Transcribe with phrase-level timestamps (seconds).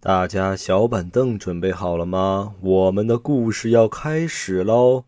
[0.00, 2.54] 大家小板凳准备好了吗？
[2.60, 5.04] 我们的故事要开始喽！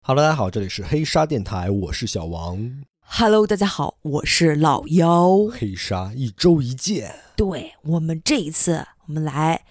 [0.00, 2.84] 哈喽，大家好，这里是黑沙电台，我是小王。
[3.00, 5.46] Hello，大家好，我是老妖。
[5.50, 9.64] 黑沙一周一见，对我们这一次，我们来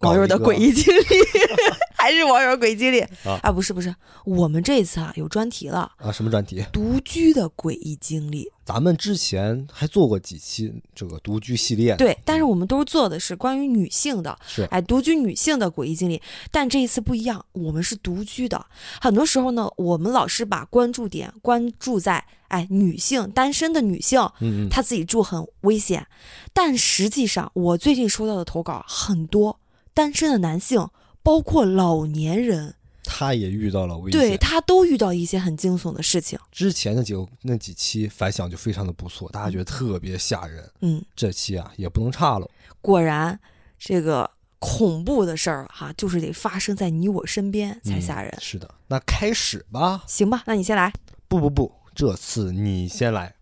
[0.00, 1.02] 网友的诡异经历，
[1.96, 3.00] 还是网友诡异经历
[3.42, 3.94] 啊不是不是，
[4.24, 6.64] 我们这次啊有专题了，啊，什么专题？
[6.72, 8.48] 独居的诡异经历。
[8.64, 16.20] 咱们之前还做过几期这个独居系列，对，但是我们都做的是关于女性的，是哎，独居女性的诡异经历。
[16.50, 18.66] 但这一次不一样，我们是独居的。
[19.00, 26.06] 很多时候呢，我们老是把关注点关注在哎女性单身的女性，嗯嗯，她自己住很危险，
[26.52, 29.58] 但实际上我最近收到的投稿很多
[29.98, 30.88] 单身的男性，
[31.24, 34.20] 包括老年人，他也遇到了危险。
[34.20, 36.38] 对他都遇到一些很惊悚的事情。
[36.52, 40.70] 之前的几个那几期反响就非常的不错，大家觉得特别吓人。
[40.82, 42.48] 嗯，这期啊也不能差了，
[42.80, 43.36] 果然
[43.76, 48.30] 这个恐怖的事儿哈，就是得发生在你我身边才吓人。
[48.30, 50.04] 嗯是的，那开始吧。
[50.06, 50.92] 行吧，那你先来。
[51.26, 53.34] 不不不，这次你先来。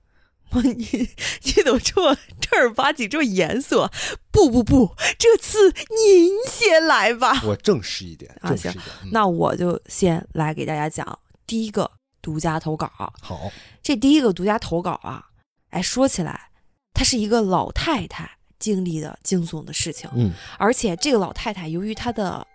[0.52, 1.10] 你
[1.42, 3.88] 你怎么这么正儿八经这么严肃？
[4.30, 7.42] 不不不，这次您先来吧。
[7.44, 8.84] 我正式一点，啊正式一点。
[9.04, 11.90] 嗯那我就先来给大家讲第一个
[12.22, 12.90] 独家投稿。
[13.20, 13.50] 好，
[13.82, 15.26] 这第一个独家投稿啊，
[15.70, 16.50] 哎，说起来，
[16.94, 22.46] 她是一个老太太经历的惊悚的事情，嗯，而且这个老太太由于她的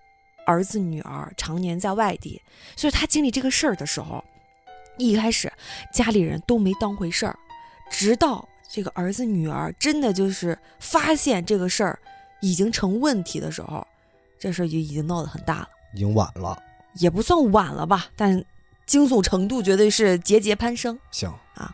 [0.46, 2.42] 儿子女儿常年在外地，
[2.76, 4.24] 所以她经历这个事儿的时候，
[4.98, 5.52] 一开始
[5.94, 7.38] 家里人都没当回事儿，
[7.92, 12.00] 直到这个儿子女儿真的就是发现这个事儿
[12.40, 13.86] 已经成问题的时候，
[14.40, 15.70] 这事儿就已经闹得很大了。
[15.94, 16.58] 已经晚了。
[16.96, 18.44] 也不算晚了吧，但
[18.86, 20.98] 惊悚程度绝对是节节攀升。
[21.12, 21.74] 行啊，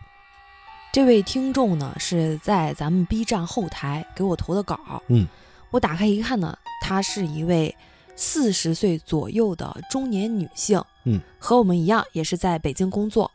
[0.91, 5.27] 这位听众呢是在咱们 B 站后台给我投的稿，嗯，
[5.71, 7.75] 我打开一看呢，她是一位
[8.15, 13.31] 四十岁左右的中年女性，嗯，和我们一样也是在北京工作。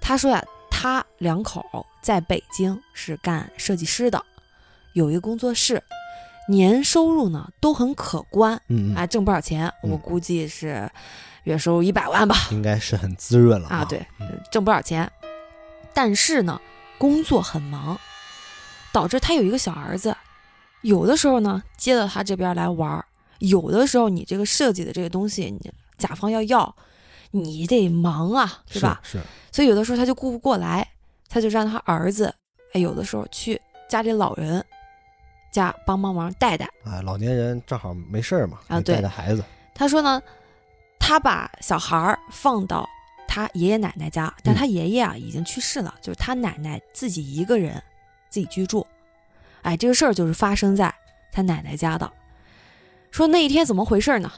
[0.00, 4.24] 她说呀，她两口在北京是干设计师的，
[4.94, 5.82] 有一个工作室，
[6.48, 9.90] 年收入呢都很可观，嗯嗯，哎，挣不少钱，嗯。
[9.90, 10.90] 我估计是
[11.42, 12.34] 月收入一百万吧。
[12.50, 15.12] 应该是很滋润了啊，对嗯，挣不少钱，
[15.92, 16.58] 但是呢，
[16.96, 18.00] 工作很忙，
[18.90, 20.16] 导致他有一个小儿子，
[20.80, 23.04] 有的时候呢接到他这边来玩儿，
[23.40, 26.74] 有的时候你这个设计的这个东西，你甲方要要，
[27.32, 28.98] 你得忙啊，对吧？
[29.02, 29.24] 是，是。
[29.52, 30.92] 所以有的时候他就顾不过来，
[31.28, 32.34] 他就让他儿子，
[32.72, 34.64] 哎，有的时候去家里老人
[35.52, 36.66] 家帮帮忙带带。
[36.84, 39.44] 啊，老年人正好没事儿嘛，带带孩子。
[39.74, 40.22] 他说呢，
[40.98, 42.88] 他把小孩儿放到
[43.26, 47.82] 他爷爷奶奶家，但嗯他爷爷啊已经去世了，就是他奶奶自己一个人
[48.28, 48.86] 自己居住。
[49.62, 50.94] 哎，这个事儿就是发生在
[51.32, 52.10] 他奶奶家的。
[53.10, 54.30] 说那一天怎么回事呢？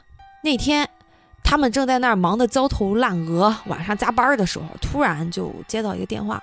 [0.43, 0.89] 那天
[1.43, 6.41] 他们正在那儿忙得焦头烂额，晚上加班的时候，突然就接到一个电话。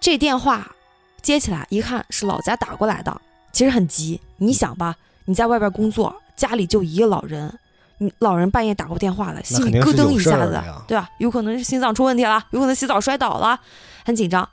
[0.00, 0.74] 这电话
[1.20, 3.20] 接起来一看是老家打过来的，
[3.52, 4.20] 其实很急。
[4.38, 4.96] 你想吧，
[5.26, 7.58] 你在外边工作，家里就一个老人，
[7.98, 11.08] 你老人半夜打过电话来，心里咯噔一下子对吧？
[11.18, 13.60] 有可能是心脏出问题了，有可能洗澡摔倒了，
[14.04, 14.48] 很紧张。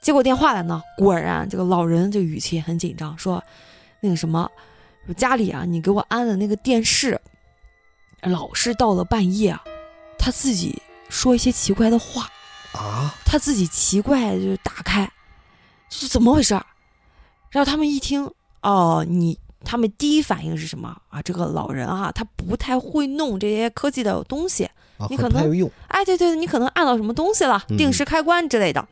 [0.00, 3.42] 接过电话来呢，果然这个老人这语气很紧张，说
[4.00, 4.50] 那个什么，
[5.16, 7.20] 家里啊，你给我安的那个电视，
[8.22, 9.62] 老是到了半夜啊，
[10.18, 10.80] 他自己
[11.10, 12.30] 说一些奇怪的话，
[12.76, 15.10] 啊，他自己奇怪地就打开，
[15.88, 16.64] 这是怎么回事儿？
[17.50, 18.30] 然后他们一听，
[18.62, 21.22] 哦，你他们第一反应是什么啊？
[21.22, 24.64] 这个老人啊，他不太会弄这些科技的东西。
[24.98, 25.42] 啊你可能。
[25.88, 28.86] 哎，对对，你可能按到什么东西了，嗯定时开关之类的。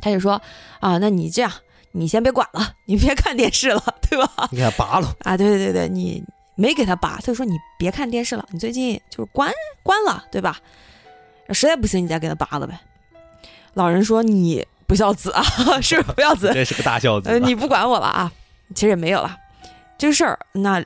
[0.00, 0.40] 他就说
[0.80, 1.52] 啊，那你这样，
[1.92, 4.48] 你先别管了， 你别看电视了，对吧？
[4.50, 6.22] 你给他拔了，啊，对对对对，你
[6.56, 9.52] 没给他拔，他就说你别看电视了，你最近就是关
[9.82, 10.58] 关了，对吧？
[11.50, 12.80] 实在不行你再给他拔了呗。
[13.74, 15.42] 老人说你不孝子啊，
[15.80, 18.32] 是不孝子，这是个大孝子呃，你不管我了啊，
[18.74, 19.36] 其实也没有了。
[19.96, 20.84] 这个事儿那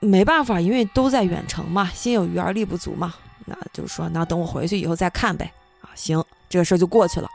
[0.00, 3.14] 没办法，因为都在远程嘛，心有余而力不足嘛，
[3.44, 5.52] 那就是说，那等我回去以后再看呗。
[5.82, 7.28] 啊，行，这个事儿就过去了。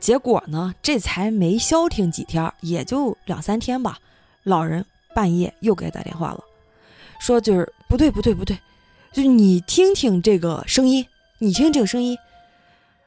[0.00, 3.98] 结果呢，这才没消停几天儿，也就两三天吧。
[4.42, 4.84] 老人
[5.14, 6.42] 半夜又给他打电话了，
[7.20, 8.58] 说就是不对不对不对，
[9.12, 11.06] 就是你听听这个声音，
[11.38, 12.18] 你听这个声音，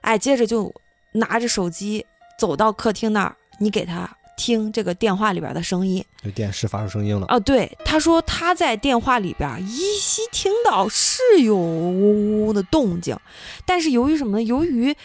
[0.06, 0.72] 哎，接着就
[1.13, 2.06] 拿着手机
[2.38, 4.07] 走到客厅那儿，你给他
[4.38, 6.06] 听这个电话里边的声音。
[6.22, 7.25] 这电视发出声音了。
[7.25, 13.18] 啊，对，他说他在电话里边依稀听到是有呜呜的动静，
[13.66, 14.44] 但是由于什么呢？
[14.44, 14.96] 由于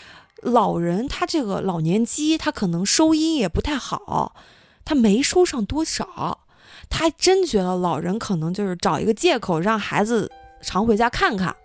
[0.43, 4.35] 老人他这个老年机，他可能收音也不太好，
[4.85, 6.41] 他没收上多少。
[6.91, 10.31] 他真觉得老人可能就是找一个借口让孩子
[10.61, 11.57] 常回家看看，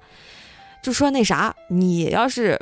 [0.82, 2.60] 就说那啥，你要是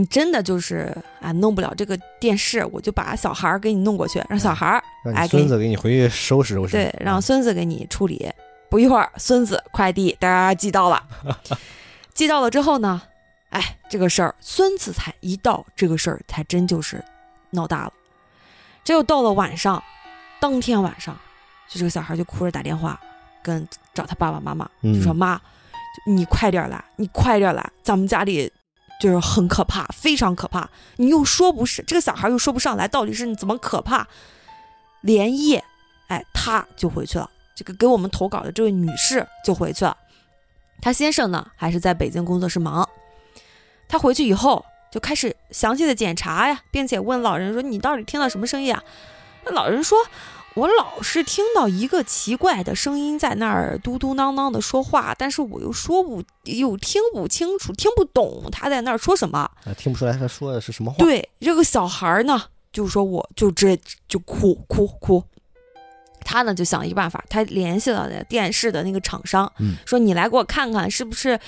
[0.00, 6.72] 你真的就是啊弄不了这个电视，我就把小孩儿给你弄过去，让小孩儿让哎孙子给你回去收拾收拾。
[6.72, 8.32] 对，让啊孙子给你处理。
[8.70, 11.06] 不一会儿，孙子快递哒寄到了，
[12.14, 13.02] 寄到了之后呢，
[13.50, 17.04] 哎，这个事儿孙子才一到，这个事儿才真就是
[17.50, 17.92] 闹大了。
[18.82, 19.82] 这又到了晚上，
[20.40, 21.14] 当天晚上，
[21.68, 22.98] 就这个小孩就哭着打电话
[23.42, 25.38] 跟找他爸爸妈妈，就说嗯妈，
[26.06, 28.50] 你快点来，你快点来，咱们家里
[29.00, 30.68] 就是很可怕，非常可怕。
[30.96, 34.06] 你又说不是，这个小孩又说不上来，到底是怎么可怕？
[35.00, 35.64] 连夜，
[36.08, 37.28] 哎，他就回去了。
[37.56, 39.96] 这个给我们投稿的这位女士就回去了，
[40.80, 42.88] 她先生呢还是在北京工作室忙。
[43.88, 48.82] 他回去以后就开始详细的检查呀，并且问老人说：“你到底听到什么声音啊？”
[49.44, 49.98] 那老人说
[50.54, 59.38] ：“我老是听到一个奇怪的声音在那儿嘟嘟囔囔的说话，但是我又说不又听不清楚，听不懂他在那儿说什么。
[59.38, 60.96] 啊听不出来他说的是什么话。
[60.98, 62.42] 对，这个小孩儿呢，
[62.72, 65.22] 就说我就这就哭哭哭。
[66.22, 71.38] 他呢就想一个办法，他联系了电视的那个厂商，嗯说你来给我看看是不是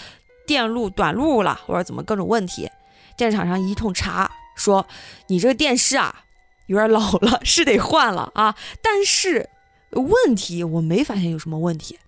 [0.47, 2.71] 电路短路了，或者怎么各种问题。
[3.17, 4.87] 电视厂商一通查，说
[5.27, 6.25] 你这个电视啊
[6.73, 8.55] 有点老了，是得换了啊。
[8.81, 9.49] 但是
[9.91, 11.99] 问题我没发现有什么问题。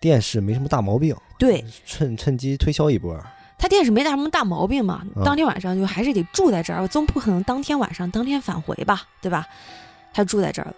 [0.00, 3.16] 电视没什么大毛病，对趁趁机推销一波。
[3.58, 9.46] 他电视没什么大毛病嘛，嗯当天晚上就还是得住在这儿，我总不可能当天晚上当天返回吧，对吧？
[10.12, 10.74] 他住在这儿，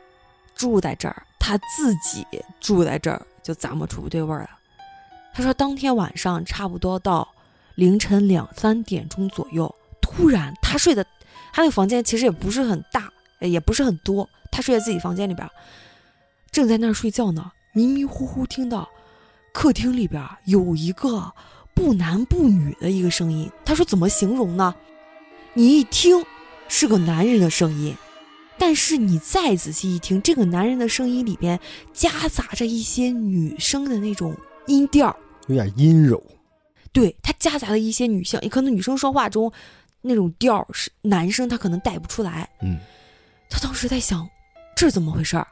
[0.55, 2.26] 住在这儿，他自己
[2.60, 4.50] 住在这儿，就咂摸出不对味儿了。
[5.32, 7.26] 他说，当天晚上差不多到
[7.76, 11.06] 凌晨两三点钟左右，突然他睡的，
[11.54, 13.08] 他那个房间其实也不是很大，
[13.38, 15.50] 呃也不是很多，他睡在自己房间里边儿，
[16.50, 18.88] 正在那儿睡觉呢，迷迷糊糊听到
[19.52, 21.32] 客厅里边儿有一个
[21.72, 23.48] 不男不女的一个声音。
[23.64, 24.74] 他说怎么形容呢？
[25.52, 26.24] 你一听
[26.66, 27.94] 是个男人的声音，
[28.58, 31.60] 但是你再仔细一听，这个男人的声音里边
[31.92, 34.36] 夹杂着一些女生的那种
[34.66, 35.16] 音调儿。
[35.46, 36.20] 有点阴柔。
[36.92, 39.52] 对，他夹杂了一些女性，也可能女生说话中
[40.06, 42.48] 那种调是男生他可能带不出来。
[42.60, 42.78] 嗯，
[43.48, 44.28] 他当时在想，
[44.76, 45.46] 这是怎么回事儿？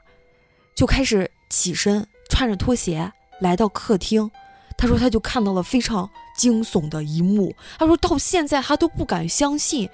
[0.74, 3.10] 就开始起身，穿着拖鞋
[3.40, 4.30] 来到客厅。
[4.76, 7.54] 他说，他就看到了非常惊悚的一幕。
[7.78, 9.88] 他说到现在他都不敢相信，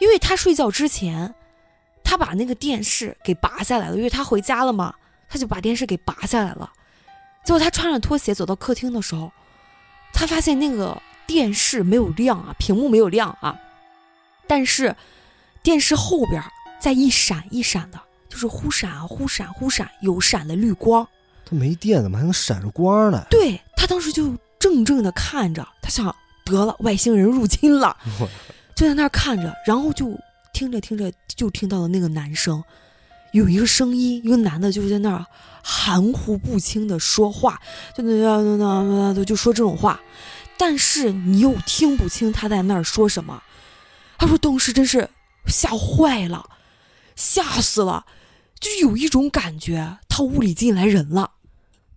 [0.00, 1.34] 因为他睡觉之前，
[2.02, 4.94] 他把那个电视给拔下来了，因为他回家了嘛，
[5.28, 6.72] 他就把电视给拔下来了。
[7.44, 9.30] 结果他穿着拖鞋走到客厅的时候，
[10.12, 11.00] 他发现那个
[11.30, 13.56] 电视没有亮啊，屏幕没有亮啊，
[14.48, 14.96] 但是
[15.62, 16.50] 电视后边儿
[16.80, 21.06] 在一闪一闪的，就是忽闪啊忽闪忽闪，有闪的绿光。
[21.46, 23.24] 它没电，怎么还能闪着光呢？
[23.30, 26.12] 对他当时就怔怔的看着，他想
[26.44, 27.96] 得了，外星人入侵了，
[28.74, 30.18] 就在那儿看着，然后就
[30.52, 32.60] 听着听着就听到了那个男生
[33.30, 35.24] 有一个声音，一个男的就是在那儿
[35.62, 37.60] 含糊不清的说话，
[37.96, 40.00] 就那那那那那就说这种话，
[40.60, 43.42] 但是你又听不清他在那儿说什么。
[44.18, 45.08] 他说当时真是
[45.46, 46.50] 吓坏了，
[47.16, 48.04] 吓死了，
[48.60, 51.30] 就有一种感觉，他屋里进来人了。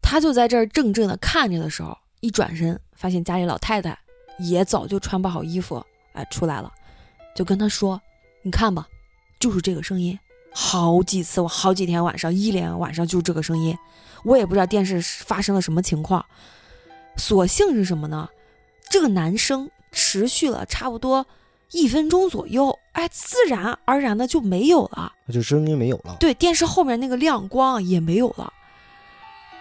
[0.01, 3.99] 他就在这儿怔怔的看着的时候，一转身发现家里老太太
[4.39, 6.71] 也早就穿不好衣服，哎出来了，
[7.35, 8.01] 就跟他说
[8.43, 8.87] ：“你看吧，
[9.41, 10.17] 就是这个声音，
[10.53, 13.77] 好几次，我好几天晚上一连晚上就这个声音，
[14.23, 16.25] 我也不知道电视发生了什么情况。
[17.17, 18.29] 所幸是什么呢？
[18.93, 21.25] 这个男生持续了差不多
[21.71, 25.11] 一分钟左右，哎，自然而然的就没有了。
[25.25, 26.15] 它就声音没有了。
[26.19, 28.53] 对，电视后面那个亮光也没有了。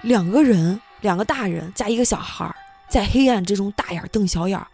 [0.02, 2.54] 两个人，两个大人加一个小孩儿，
[2.90, 4.66] 在黑暗之中大眼瞪小眼儿，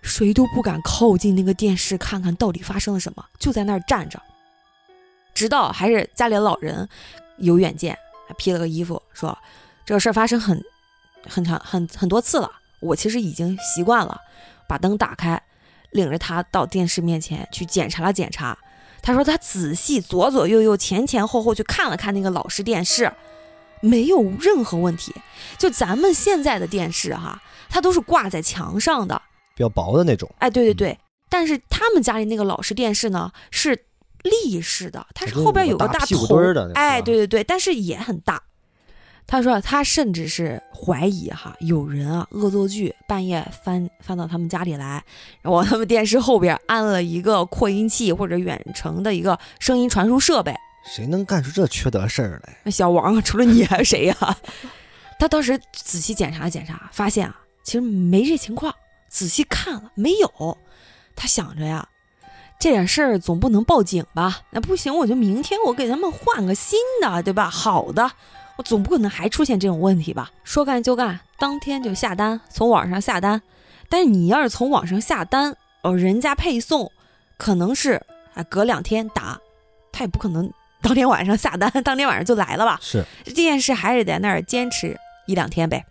[0.00, 4.18] 谁都不敢靠近那个电视看看到底发生了什么，就在那儿站着。
[5.34, 6.88] 直到还是家里的老人
[7.36, 7.94] 有远见，
[8.26, 9.36] 还披了个衣服说
[9.84, 10.64] ：“这个事儿发生很
[11.28, 12.50] 很长很很多次了，
[12.86, 14.20] 我其实已经习惯了。”
[14.68, 15.40] 把灯打开，
[15.92, 18.58] 领着他到电视面前去检查了检查。
[19.00, 23.12] 他说他仔细左左右右、前前后后去看了看那个老式电视，
[23.80, 25.14] 没有任何问题。
[25.56, 29.22] 就咱们现在的电视哈，它都是挂在墙上的，
[29.54, 30.28] 比较薄的那种。
[30.38, 30.98] 哎，对对对。
[31.28, 33.86] 但是他们家里那个老式电视呢，是
[34.24, 38.42] 立式的，它是后边有个大头墩儿的那个哎，对对对，但是也很大。
[39.26, 45.02] 他说他甚至是怀疑哈，有人啊恶作剧，半夜翻翻到他们家里来，
[45.42, 50.54] 然后往他们电视后边安了一个扩音器或者远程的一个声音传输设备。
[50.84, 52.56] 谁能干出这缺德事儿来？
[52.62, 54.16] 那小王啊，除了你还有谁呀、
[55.18, 58.72] 他当时仔细检查了检查，发现啊，其实没这情况。
[59.08, 60.58] 仔细看了，没有。
[61.16, 61.88] 他想着呀，
[62.60, 64.42] 这点事儿总不能报警吧？
[64.50, 67.50] 那不行，我就明天我给他们换个新的，对吧？
[67.50, 68.12] 好的，
[68.56, 70.30] 我总不可能还出现这种问题吧？
[70.42, 73.40] 说干就干，当天就下单，从网上下单。
[73.88, 76.90] 但是你要是从网上下单，哦，人家配送
[77.36, 78.02] 可能是
[78.34, 79.38] 啊隔两天打，
[79.92, 80.50] 他也不可能
[80.82, 82.78] 当天晚上下单，当天晚上就来了吧？
[82.82, 85.84] 是这件事还是在那儿坚持一两天呗。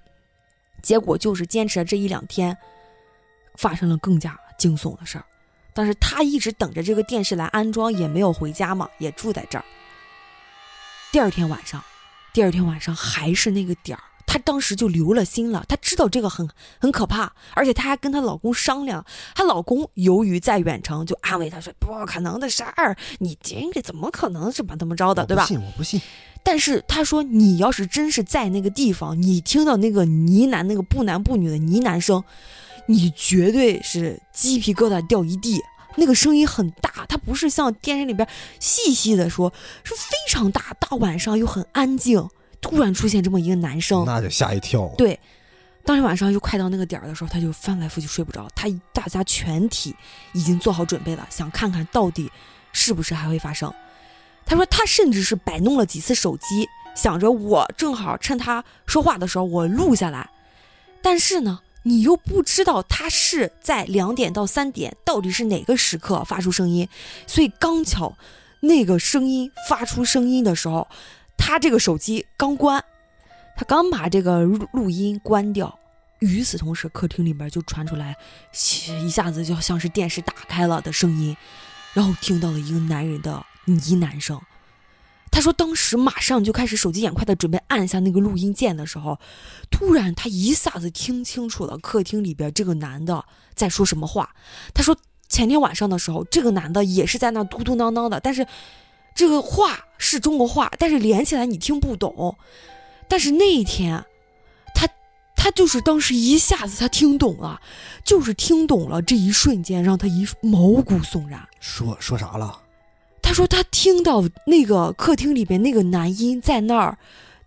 [0.81, 2.57] 结果就是坚持了这一两天，
[3.55, 5.25] 发生了更加惊悚的事儿。
[5.73, 9.65] 但是他一直等着这个电视来安装，也没有回家嘛，也住在这儿。
[11.11, 11.83] 第二天晚上，
[12.35, 15.63] 第二天晚上还是那个点儿，她当时就留了心了。
[15.69, 16.45] 她知道这个很
[16.77, 19.05] 很可怕，而且她还跟她老公商量。
[19.33, 26.01] 她老公由于在远程，就安慰她说：“不可能的事儿，你这个怎么可能怎么怎么着的，对吧？”我不信，我不信。
[26.43, 32.21] 但是她说，你要是真是在那个地方，你听到那个呢喃，那个不男不女的呢喃声，
[32.87, 35.61] 你绝对是鸡皮疙瘩掉一地。
[35.95, 38.27] 那个声音很大，它不是像电视里边
[38.59, 39.51] 细细的说，
[39.83, 40.75] 是非常大。
[40.79, 42.29] 大晚上又很安静，
[42.61, 44.87] 突然出现这么一个男生，那就吓一跳。
[44.97, 45.19] 对，
[45.83, 48.47] 当天晚上又快到那个点儿的时候，他就翻来覆去睡不着。
[48.55, 49.95] 他大家全体
[50.33, 52.31] 已经做好准备了，想看看到底
[52.73, 53.73] 是不是还会发生。
[54.45, 60.29] 他说他甚至是摆弄了几次手机，想着我正好趁他说话的时候我录下来。
[61.01, 66.89] 但是呢，你又不知道他是在两点到三点到底是哪个时刻发出声音，
[67.27, 68.17] 所以刚巧
[68.61, 70.87] 那个声音发出声音的时候，
[71.37, 72.83] 他这个手机刚关，
[73.55, 75.77] 他刚把这个录录音关掉，
[76.19, 78.17] 与此同时，客厅里边就传出来，
[79.03, 81.37] 一下子就像是电视打开了的声音，
[81.93, 83.31] 然后听到了一个男人的
[83.65, 84.41] 呢喃声。
[85.35, 89.19] 他说，当时马上就开始手疾眼快的准备按下那个录音键的时候，
[89.69, 94.33] 突然他一下子听清楚了客厅里边这个男的在说什么话。
[94.73, 94.95] 他说，
[95.27, 98.47] 前天晚上的时候，这个男的也是在那嘟嘟囔囔的，但是
[99.13, 102.37] 这个话是中国话，但是连起来你听不懂。
[103.09, 104.05] 但是那一天，
[104.73, 104.87] 他
[105.35, 107.59] 他就是当时一下子他听懂了，
[108.05, 111.45] 就是听懂了这一瞬间让他一毛骨悚然。
[111.59, 112.61] 说说啥了？
[113.25, 116.95] 他说他听到那个客厅里边那个男音在那儿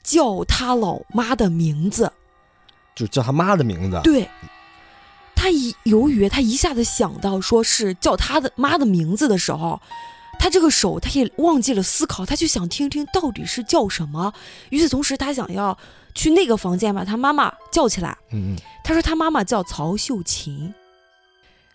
[0.02, 2.12] 叫他老妈的名字，
[2.97, 4.00] 就叫他妈的名字。
[4.02, 4.28] 对。
[5.37, 9.80] 他一由于他一下子想到说是叫他的妈的名字的时候，
[10.40, 14.32] 他这个手他也忘记了思考，他就想听听到底是叫什么。
[14.70, 15.78] 与此同时，他想要
[16.12, 18.18] 去那个房间把他妈妈叫起来。
[18.32, 20.75] 嗯嗯，他说他妈妈叫曹秀琴。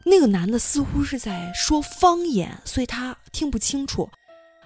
[0.06, 4.10] 那个男的似乎是在说方言，所以他听不清楚，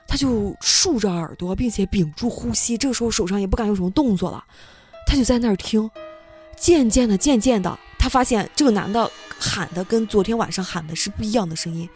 [0.07, 2.77] 他就竖着耳朵，并且屏住呼吸。
[2.77, 4.43] 这个时候手上也不敢有什么动作了，
[5.05, 5.89] 他就在那儿听。
[6.57, 11.87] 渐渐的，渐渐的，他发现这个男的喊的跟昨天晚上喊的是不一样的声音。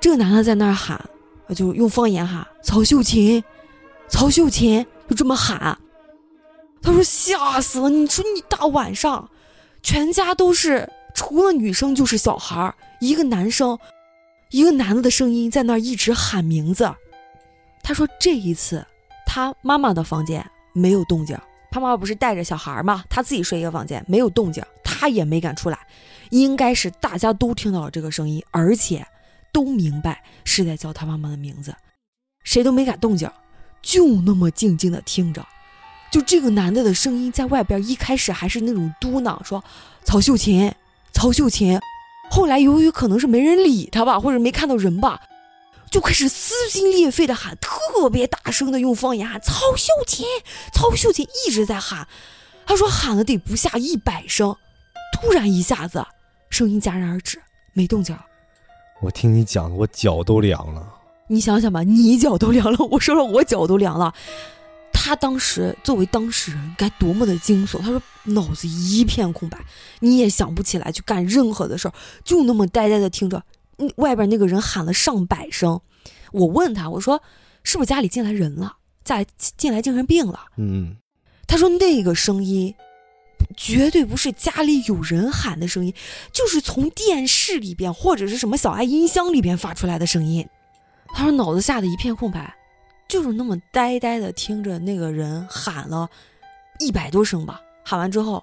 [0.00, 1.00] 这个男的在那儿喊，
[1.54, 3.42] 就用方言喊“曹秀琴，
[4.08, 5.78] 曹秀琴”，就这么喊。
[6.82, 7.88] 他说吓死了！
[7.88, 9.30] 你说你大晚上，
[9.80, 10.90] 全家都是。
[11.14, 13.78] 除了女生就是小孩儿，一个男生，
[14.50, 16.92] 一个男的的声音在那儿一直喊名字。
[17.82, 18.84] 他说这一次
[19.24, 21.38] 他妈妈的房间没有动静，
[21.70, 23.04] 他妈妈不是带着小孩吗？
[23.08, 25.78] 他自己睡一个房间，没有动静，他也没敢出来。
[26.30, 29.06] 应该是大家都听到了这个声音，而且
[29.52, 31.74] 都明白是在叫他妈妈的名字，
[32.42, 33.30] 谁都没敢动静，
[33.82, 35.46] 就那么静静的听着。
[36.10, 39.62] 就这个男的的声音在外边一开始还是那种嘟囔，说
[40.02, 40.72] 曹秀琴。
[41.14, 41.80] 曹秀琴，
[42.30, 45.20] 后来由于可能是没人理他吧，或者没看到人吧，
[45.90, 50.26] 就开始撕心裂肺的喊，特别大声的用方言喊曹秀琴，
[50.72, 52.06] 曹秀琴一直在喊，
[52.66, 54.54] 他说喊了得不下一百声，
[55.12, 56.04] 突然一下子
[56.50, 57.40] 声音戛然而止，
[57.72, 58.14] 没动静。
[59.00, 60.86] 我听你讲的，我脚都凉了。
[61.28, 64.12] 你想想吧，你脚都凉了，我说了我脚都凉了。
[64.94, 67.78] 他当时作为当事人该多么的惊悚！
[67.80, 69.58] 他说脑子一片空白，
[70.00, 73.42] 你也想不起来去干任何的事儿，就那么呆呆的听着。
[73.76, 75.80] 嗯，外边那个人喊了上百声。
[76.32, 77.22] 我问他，我说
[77.64, 79.26] 是不是家里进来人了，在
[79.58, 80.40] 进来精神病了？
[80.56, 80.96] 嗯，
[81.46, 82.74] 他说那个声音
[83.56, 85.92] 绝对不是家里有人喊的声音，
[86.32, 90.48] 就是从电视里边或者是什么小爱音箱里边发出来的声音。
[91.08, 92.54] 他说脑子吓得一片空白，
[93.08, 96.08] 就是那么呆呆的听着那个人喊了
[96.80, 98.42] 一百多声吧，喊完之后，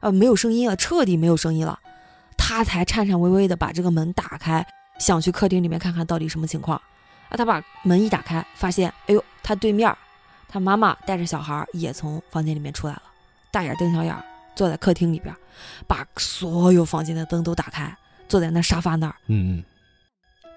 [0.00, 1.78] 呃，没有声音了，彻底没有声音了，
[2.36, 4.66] 他才颤颤巍巍的把这个门打开，
[4.98, 6.76] 想去客厅里面看看到底什么情况。
[7.28, 9.96] 啊，他把门一打开，发现，哎呦，他对面，
[10.48, 13.02] 他妈妈带着小孩也从房间里面出来了，
[13.50, 14.14] 大眼瞪小眼，
[14.54, 15.34] 坐在客厅里边，
[15.86, 17.96] 把所有房间的灯都打开，
[18.28, 19.64] 坐在那沙发那儿，嗯嗯，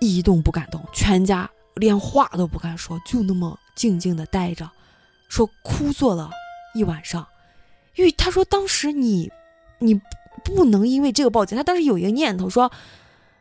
[0.01, 4.69] 一动不敢动，全家连话都不敢说，就那么静静的待着，
[5.27, 6.29] 说哭坐了
[6.73, 7.25] 一晚上，
[7.95, 9.31] 因为他说当时你，
[9.79, 9.99] 你
[10.43, 12.71] 不能因为这个报警，他当时有一个念头说，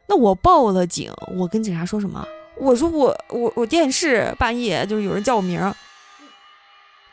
[0.09, 2.27] 那我报了警，我跟警察说什么？
[2.57, 5.75] 我说我我我电视半夜就是有人叫我名儿，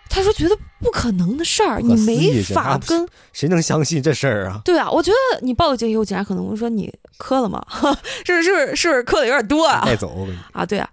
[0.08, 4.62] 他说觉得不可能的事儿，你没法跟谁能相信这事儿啊？
[4.64, 7.66] 对啊，我觉得你报了警以后，警察可能会说你磕了吗？
[8.24, 9.82] 是不是是不是磕的有点多啊？
[9.84, 10.88] 带走啊，对啊，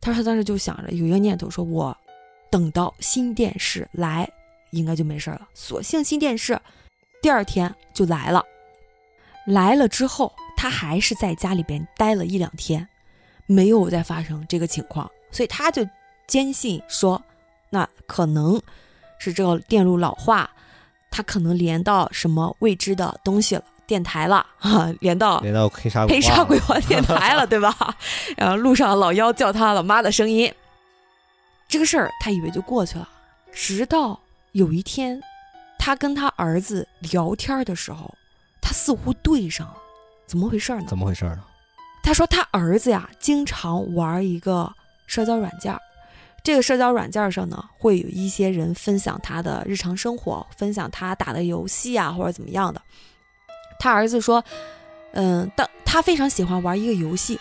[0.00, 1.96] 他说他当时就想着有一个念头，说我
[2.50, 4.30] 等到新电视来，
[4.70, 5.48] 应该就没事了。
[5.54, 6.58] 索性新电视
[7.20, 8.44] 第二天就来了，
[9.46, 12.88] 来了之后，他还是在家里边待了一两天，
[13.46, 15.86] 没有再发生这个情况，所以他就
[16.26, 17.20] 坚信说，
[17.70, 18.60] 那可能
[19.18, 20.48] 是这个电路老化，
[21.10, 27.74] 它可能连到什么未知的东西了，电台了啊，连到连到黑沙黑沙鬼话话电台了， 对吧？
[28.36, 30.52] 然后路上老妖叫他老妈的声音，
[31.66, 33.08] 这个事儿他以为就过去了。
[33.50, 34.20] 直到
[34.52, 35.20] 有一天，
[35.78, 38.14] 他跟他儿子聊天的时候，
[38.60, 39.76] 他似乎对上了，
[40.26, 40.84] 怎么回事呢？
[40.86, 41.42] 怎么回事呢？
[42.02, 44.70] 他说他儿子呀，经常玩一个
[45.06, 45.80] 社交软件儿，
[46.44, 52.82] 这个社交软件上呢，会有一些人分享他的日常生活，分享他打的游戏啊，或者怎么样的。
[53.78, 54.44] 他儿子说，
[55.12, 57.38] 嗯，当他非常喜欢玩一个游戏，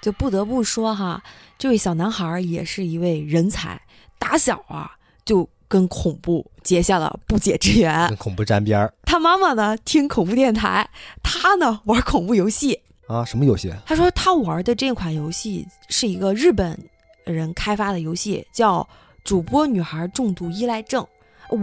[0.00, 1.22] 就不得不说哈，
[1.58, 3.80] 这位小男孩儿也是一位人才，
[4.18, 4.92] 打小啊
[5.24, 8.16] 就跟恐怖结下了不解之缘跟。
[8.16, 10.88] 恐怖沾边儿他妈妈呢听恐怖电台，
[11.22, 12.80] 他呢玩恐怖游戏。
[13.06, 13.24] 啊？
[13.24, 13.72] 什么游戏？
[13.84, 16.78] 他说他玩的这款游戏是一个日本
[17.24, 18.80] 人开发的游戏，叫
[19.22, 21.06] 《主播女孩重度依赖症》。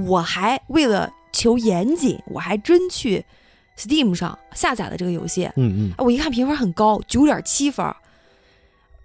[0.05, 3.25] 我还为了求严谨，我还真去
[3.77, 5.45] Steam 上下载了这个游戏。
[5.55, 7.95] 嗯嗯，我一看评分很高，九点七分儿。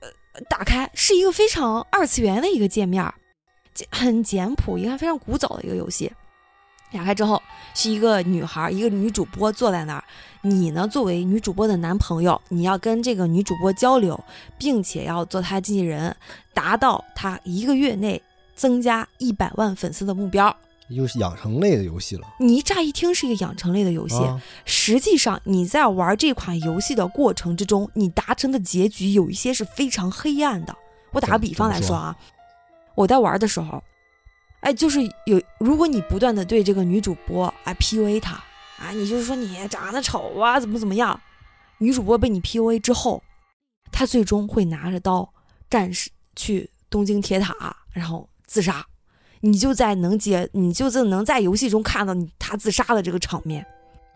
[0.01, 0.09] 呃，
[0.49, 3.15] 打开是一个非常二次元的一个界面儿，
[3.73, 6.13] 简很简朴，一看非常古早的一个游戏。
[6.93, 7.43] 打开之后
[7.75, 10.05] 是一个女孩儿，一个女主播坐在那儿。
[10.43, 14.19] 你呢，作为女主播的男朋友，你要跟这个女主播交流，
[14.57, 16.17] 并且要做她经纪人，
[16.55, 18.23] 达到她一个月内
[18.55, 20.57] 增加一百万粉丝的目标。
[20.89, 22.27] 又是养成类的游戏了。
[22.39, 30.77] 你乍一听是一个养成类的游戏，啊实际上你在玩这款游戏的过程之中，你达成的结局有一些是非常黑暗的。
[31.13, 32.17] 我打个比方来说啊，
[32.95, 33.83] 我在玩的时候，
[34.61, 38.35] 哎，就是有如果你不断的对这个女主播哎 PUA 她
[38.79, 41.21] 啊，你就是说你长得丑啊，怎么怎么样，
[41.79, 43.23] 女主播被你 PUA 之后，
[43.91, 45.33] 她最终会拿着刀
[45.69, 48.87] 战士去东京铁塔，然后自杀。
[49.41, 53.65] 你就在能接，你就在能在游戏中看到你他自杀的这个场面。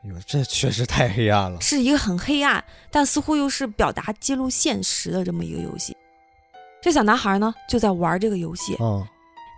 [0.05, 1.61] 哟，这确实太黑暗了。
[1.61, 5.97] 是一个很黑暗，但似乎又是表达揭露现实的这么一个游戏。
[6.81, 8.77] 这小男孩呢，就在玩这个游戏。
[8.81, 9.07] 嗯，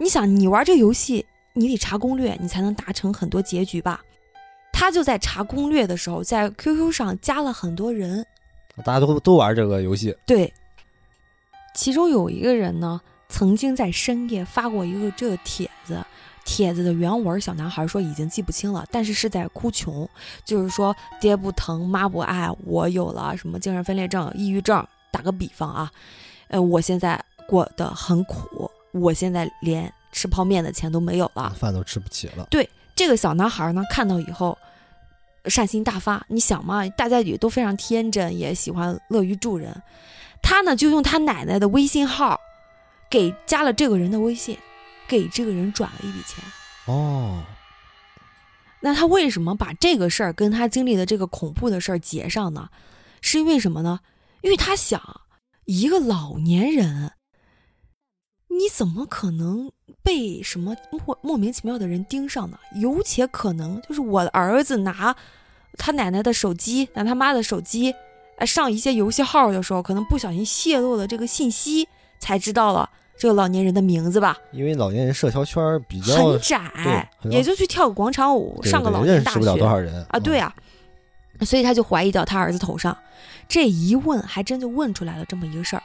[0.01, 4.01] 你想，你玩这个游戏，你得查攻略，你才能达成很多结局吧？
[4.73, 8.27] 他就在查攻略的时候，在 QQ 上加了很多人，
[8.85, 10.53] 大家都都玩这个游戏，对，
[11.73, 13.01] 其中有一个人呢，
[13.33, 16.05] 曾经在深夜发过一个这个帖子，
[16.45, 20.07] 帖子的原文小男孩说已经记不清了，但是是在哭穷，
[20.45, 24.87] 就是说爹不疼妈不爱，我有了什么精神分裂症、抑郁症。
[25.11, 25.91] 打个比方啊，
[26.49, 31.55] 呃，我现在过得很苦，我现在连吃泡面的钱都没有了。
[31.59, 32.47] 饭都吃不起了。
[32.51, 34.57] 对这个小男孩呢，看到以后
[35.47, 36.25] 善心大发。
[36.29, 39.83] 你想嘛，大家也都非常天真，也喜欢乐于助人。
[40.43, 42.41] 他呢，就用他奶奶的微信号，
[43.13, 44.57] 给加了这个人的微信，
[45.07, 46.43] 给这个人转了一笔钱。
[46.87, 47.45] 哦，
[48.81, 52.71] 那他为什么把这个事儿跟他经历的这个恐怖的事儿结上呢？
[53.21, 54.01] 是因为什么呢？
[54.41, 55.21] 因为他想，
[55.67, 57.13] 一个老年人，
[58.49, 59.71] 你怎么可能
[60.03, 62.59] 被什么莫莫名其妙的人盯上呢？
[62.77, 65.15] 有且可能就是我的儿子拿
[65.77, 67.95] 他奶奶的手机，拿他妈的手机，
[68.39, 71.87] 哎，上一些游戏号的时候，可能不小心泄露了这个信息，
[72.19, 72.89] 才知道了
[73.23, 74.37] 这个老年人的名字吧？
[74.51, 80.53] 因为老年人社交圈儿比较很窄，很也就去跳个广场舞，对上个老年大学认识不了多少人啊，对呀、
[81.43, 82.99] 所以他就怀疑到他儿子头上，
[83.47, 85.83] 这一问还真就问出来了这么一个事儿。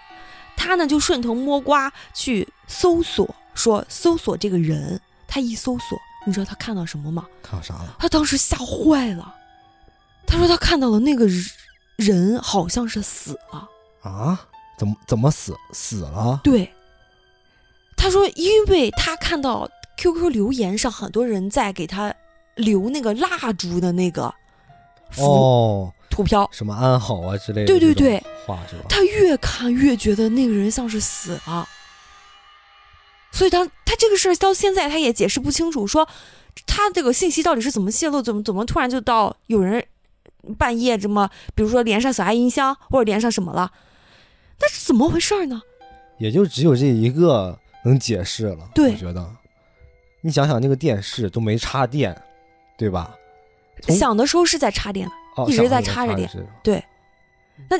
[0.55, 4.99] 他呢就顺藤摸瓜去搜索，说搜索这个人。
[5.27, 5.95] 他一搜索，
[6.25, 7.27] 你知道他看到什么吗？
[7.43, 7.95] 看到啥了？
[7.99, 9.35] 他当时吓坏了。
[10.25, 11.45] 他说他看到了那个人
[11.97, 13.69] 人好像是死了。
[14.01, 14.41] 啊？
[14.79, 16.41] 怎么怎么死死了？
[16.43, 16.73] 对。
[17.97, 22.13] 他说，因为他看到 QQ 留言上很多人在给他
[22.55, 24.33] 留那个蜡烛的那个
[25.17, 27.67] 哦图标，什么安好啊之类的。
[27.67, 28.23] 对对对？
[28.87, 31.67] 他越看越觉得那个人像是死了。
[33.31, 36.07] 所以他他这个事儿到现在他也解释不清楚，说
[36.65, 39.85] 他这个信息到底是怎么泄露，怎么怎么突然就到有人
[40.57, 43.71] 半夜这么，比如说连上小爱音箱或者连上什么了，
[44.61, 45.61] 那是怎么回事呢？
[46.19, 48.69] 也就只有这一个能解释了。
[48.73, 49.29] 对，我觉得
[50.21, 52.15] 你想想，那个电视都没插电，
[52.77, 53.15] 对吧？
[53.89, 56.29] 想的时候是在插电的，哦、一直在插着电。
[56.63, 56.83] 对。
[57.69, 57.77] 那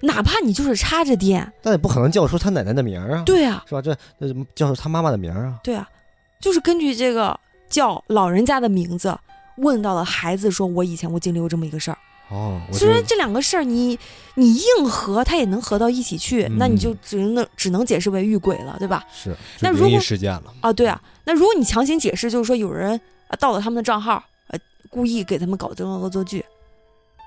[0.00, 3.22] 哪怕你就是插着电，那也不可能叫出他奶奶的名儿啊。
[3.26, 3.82] 对啊，是吧？
[3.82, 5.60] 这这叫出他妈妈的名儿啊。
[5.62, 5.86] 对啊，
[6.40, 9.14] 就是根据这个叫老人家的名字，
[9.58, 11.98] 问到了孩子说：“我以前我经历过这么一个事儿。”
[12.30, 13.98] 哦，虽然这两个事儿你
[14.34, 19.04] 你硬合，它也能合到一起去，嗯、那你就只能只能解释为遇鬼了，对吧？
[19.12, 19.34] 是。
[19.60, 24.58] 那如果事件了啊，对啊，那如果你强行解释，就是说有人啊盗了他们的账号，呃，
[24.90, 26.44] 故意给他们搞这个恶作剧。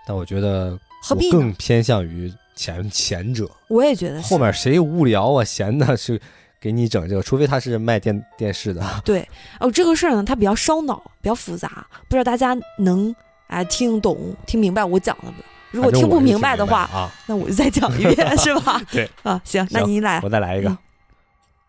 [0.06, 2.32] 但我觉得何必更偏向于。
[2.54, 6.22] 前前者，我也觉得后面谁无聊啊闲的是
[6.60, 8.84] 给你整这个，除非他是卖电电视的。
[9.04, 9.28] 对
[9.60, 13.16] 哦，这个事儿呢，它比较烧脑，比较复杂，不知道大家能
[13.52, 15.44] 哎听懂听明白我讲的不？
[15.72, 18.82] 如果听不明白的话啊，那我就再讲一遍， 是吧？
[18.92, 20.70] 对啊，行，那你来，我再来一个。
[20.70, 20.78] 嗯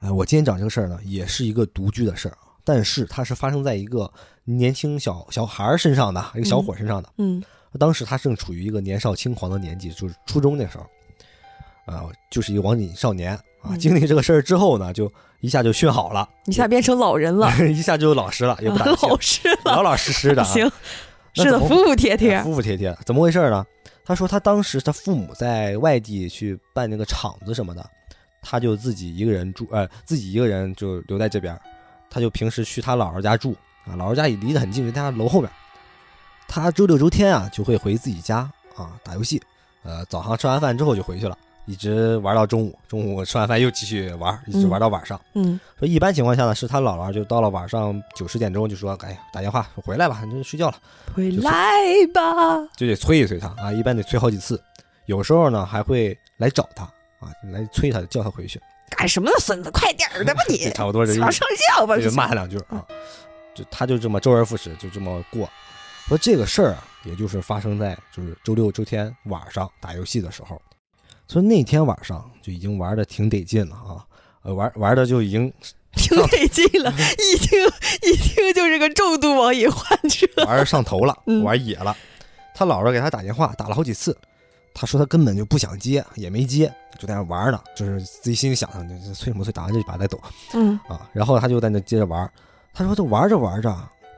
[0.01, 4.12] 哎，我今天讲这个事儿呢，也是一个独居的事儿，但是它是发生在一个
[4.45, 7.09] 年轻小小孩身上的一个小伙身上的。
[7.18, 7.40] 嗯。
[7.79, 10.83] 当时他正处于一个年少轻狂的年纪，就是初中那时候，
[11.87, 13.71] 啊、呃，就是一个网瘾少年啊。
[13.71, 20.45] 嗯经历这个事儿之后呢，就一下就训好了，一下变成老人了， 一下就老实了，也不 打老实了，老老实实的、啊。
[20.45, 20.71] 行，
[21.35, 22.97] 是的，服服帖帖，服服帖帖。
[23.07, 23.64] 怎么回事呢？
[24.05, 27.90] 他说他当时他父母在外地去办那个厂子什么的，
[28.42, 31.59] 他就自己一个人住，呃，自己一个人就留在这边，
[32.11, 35.51] 他就平时去他姥姥家住啊，姥姥家也离得很近，就在他楼后边。
[36.49, 38.38] 他周六周天啊就会回自己家
[38.77, 39.40] 啊打游戏，
[39.85, 45.20] 呃早上吃完饭之后就回去了，一直玩到中午，中午吃完饭又继续玩，一直玩到晚上。
[45.35, 50.77] 嗯，说一般情况下呢，是他姥姥就到了晚上九十点钟就说，哎呀打电话回来吧，你就睡觉了，
[51.14, 51.53] 回来
[52.12, 54.61] 吧，就得催一催他啊，一般得催好几次，
[55.07, 56.83] 有时候呢还会来找他
[57.20, 58.61] 啊，来催他叫他回去。
[58.90, 61.46] 干什么呢，孙子，快点儿的吧你， 差不多这意想睡
[61.77, 62.85] 觉吧，就骂他两句啊，
[63.55, 65.48] 就他就这么周而复始，就这么过。
[66.09, 70.61] 说这个事儿啊，也就是发生在就是周六周天晚上打游戏的时候。
[71.33, 74.05] 所以那天晚上就已经玩的挺得劲了啊，
[74.42, 75.51] 呃，玩玩的就已经
[75.97, 77.59] 挺得劲了，一听
[78.03, 81.97] 一听就是个重度网瘾患者， 玩上头了，嗯玩野了。
[82.55, 84.14] 他姥姥给他打电话，打了好几次，
[84.75, 90.21] 他说他根本就不想接，也没接，就在那玩呢，就是自己心里想的，这催什么催，打完就把再走
[90.53, 91.09] 嗯啊。
[91.14, 92.31] 然后他就在那接着玩，
[92.75, 93.75] 他说他玩着玩着，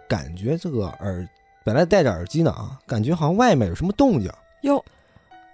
[0.09, 1.25] 感觉这个耳
[1.65, 4.29] 本来戴着耳机呢啊，感觉好像外面有什么动静。
[4.63, 4.85] 哟，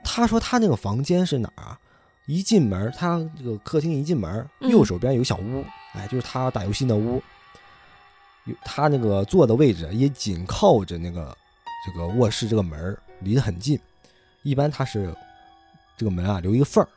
[0.05, 1.79] 他说他那个房间是哪儿啊？
[2.27, 7.23] 一进门，他这个客厅一进门，嗯右手边有小屋，哎，就是他打游戏那屋。
[8.45, 11.37] 有他那个坐的位置也紧靠着那个
[11.85, 13.79] 这个卧室这个门儿，离得很近。
[14.43, 15.15] 一般他是
[15.97, 16.89] 这个门啊留一个缝儿，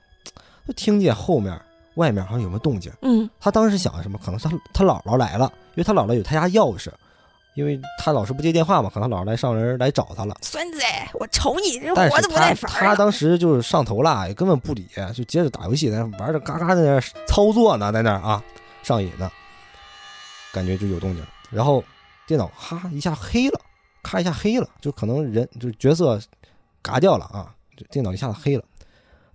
[0.66, 1.60] 就听见后面
[1.96, 2.92] 外面好像有没有动静。
[3.02, 4.18] 嗯他当时想什么？
[4.24, 6.89] 可能他他姥姥来了，因为他姥姥有他家钥匙，
[7.56, 10.36] 因为他老是不接电话嘛，可能老是来上人来找他了。
[10.42, 10.80] 孙子，
[11.13, 12.89] 我瞅你这活的不耐烦儿啊！
[12.89, 18.44] 他当时就是上头了，也根本不理，就接着打游戏，在那玩着，嘎嘎在那操作呢，在那啊
[18.82, 19.32] 上瘾呢，
[20.52, 21.24] 感觉就有动静。
[21.52, 21.84] 然后
[22.26, 23.62] 电脑哈一下黑了，
[24.02, 26.20] 咔一下黑了，就可能人就是角色
[26.82, 28.63] 嘎掉了啊，就电脑一下子黑了。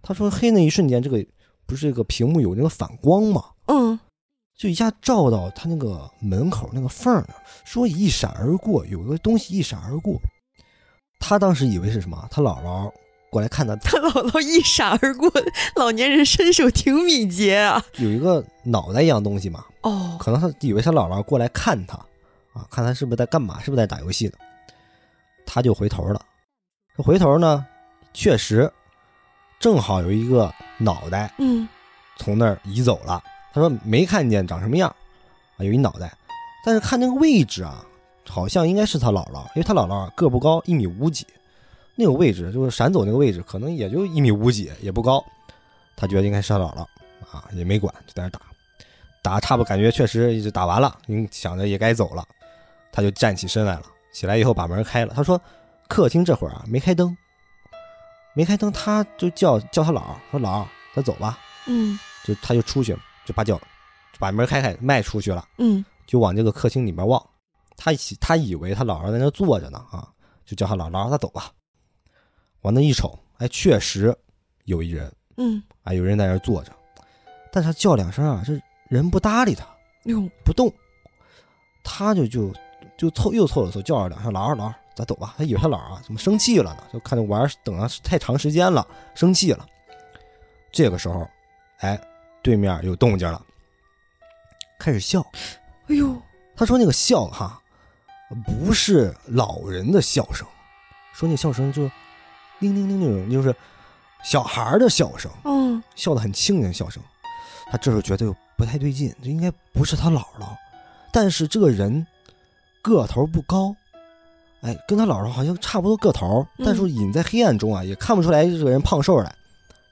[0.03, 1.25] 他说黑那一瞬间，这个
[1.67, 3.45] 不是这个屏幕有那个反光吗？
[3.67, 3.99] 嗯
[4.59, 7.29] 就一下照到他那个门口那个缝儿呢，
[7.65, 10.21] 说一闪而过，有一个东西一闪而过。
[11.21, 12.27] 他当时以为是什么？
[12.29, 12.93] 他姥姥
[13.31, 15.31] 过来看他， 他姥姥一闪而过，
[15.77, 17.81] 老年人身手挺敏捷啊！
[17.99, 21.97] 有一个脑袋一样东西嘛，哦，可能他以为他姥姥过来看他，
[22.53, 24.33] 啊，看他是不是在干嘛，是不是在打游戏呢？
[25.47, 26.21] 他就回头了。
[26.97, 27.65] 这回头呢，
[28.13, 28.69] 确实
[29.61, 31.69] 正好有一个脑袋嗯
[32.17, 33.23] 从那儿移走了。
[33.59, 34.89] 他说没看见长什么样，
[35.57, 36.17] 啊，有一脑袋，
[36.65, 37.85] 但是看那个位置啊，
[38.29, 41.27] 好像应该是他姥姥，因为他姥姥个不高，一米五几，
[41.97, 45.25] 那个位置就是闪走那个位置，可能也就一米五几，也不高。
[45.97, 46.83] 他觉得应该是他姥姥，
[47.31, 48.41] 啊，也没管，就在那打，
[49.23, 52.25] 打差不多感觉确实一直打完了，嗯，想着也该走了，
[52.93, 53.83] 他就站起身来了。
[54.13, 55.41] 起来以后把门开了，他说
[55.87, 57.17] 客厅这会儿啊没开灯，
[58.35, 65.47] 没开灯，他就叫叫他姥儿说姥儿，咱走吧，嗯就他就出去了，就把脚就把门开开迈出去了。
[65.59, 67.23] 嗯就往这个客厅里面望，
[67.77, 70.09] 他以他以为他姥姥在那坐着呢啊，
[70.47, 71.53] 就叫他姥姥让他走吧。
[72.63, 74.17] 往那一瞅，哎，确实
[74.65, 76.73] 有一人嗯，啊，有人在那坐着，
[77.53, 79.67] 但是他叫两声啊，这人不搭理他，
[80.05, 80.73] 哟，不动，
[81.85, 82.51] 他就就
[82.97, 85.35] 就凑又凑了凑，叫了两声姥姥姥儿，咱走吧。
[85.37, 86.85] 他以为他姥儿啊怎么生气了呢？
[86.91, 89.67] 就看着玩等了太长时间了，生气了。
[90.73, 91.29] 这个时候，
[91.81, 92.01] 哎，
[92.43, 93.41] 对面有动静了，
[94.79, 95.21] 开始笑。
[95.89, 96.21] 哎呦，
[96.57, 97.61] 他说那个笑哈，
[98.47, 100.47] 不是老人的笑声，
[101.15, 101.83] 说那笑声就
[102.61, 103.55] 叮叮叮那种，就是
[104.25, 105.83] 小孩的笑声，嗯。
[105.95, 107.03] 笑得很轻盈的笑声。
[107.71, 110.57] 他这时候觉得不太对劲，这应该不是他姥姥，
[111.13, 112.07] 但是这个人
[112.83, 113.75] 个头不高，
[114.63, 116.65] 哎，跟他姥姥好像差不多个头，嗯。
[116.65, 119.35] 但是隐在黑暗中啊，也看不出来这个人胖瘦来，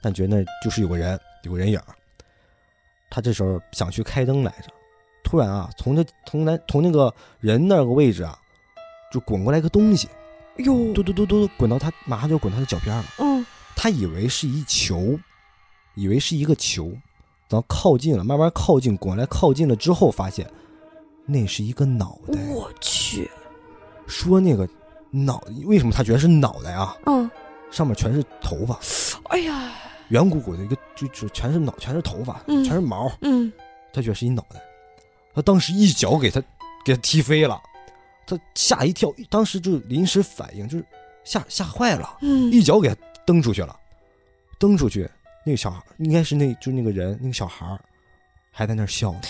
[0.01, 1.85] 但觉得那就是有个人，有个人影儿。
[3.09, 4.69] 他这时候想去开灯来着，
[5.23, 8.37] 突然啊，从这从那从那个人那个位置啊，
[9.11, 10.07] 就滚过来个东西，
[10.57, 13.05] 哟，嘟嘟嘟嘟滚到他，马上就滚他的脚边了。
[13.19, 13.45] 嗯
[13.79, 15.19] 他以为是一球，
[15.93, 16.87] 以为是一个球，
[17.47, 20.49] 然后靠近了，慢慢靠近，滚来靠近了之后，发现
[21.27, 22.39] 那是一个脑袋。
[22.49, 23.29] 我去，
[24.07, 24.67] 说那个
[25.11, 26.97] 脑，为什么他觉得是脑袋啊？
[27.05, 27.29] 嗯，
[27.69, 28.79] 上面全是头发，
[29.29, 29.71] 哎呀，
[30.09, 33.51] 圆鼓鼓的一个，就就全是脑，全是头发，嗯全是毛，嗯
[33.93, 34.61] 他觉得是一脑袋。
[35.33, 36.41] 他当时一脚给他
[36.83, 37.61] 给他踢飞了，
[38.25, 40.85] 他吓一跳，当时就临时反应，就是
[41.23, 42.17] 吓吓坏了。
[42.21, 43.75] 嗯，一脚给他蹬出去了，
[44.57, 45.09] 蹬出去，
[45.45, 47.79] 那个小孩应该是那就那个人，那个小孩儿
[48.51, 49.21] 还在那儿笑呢，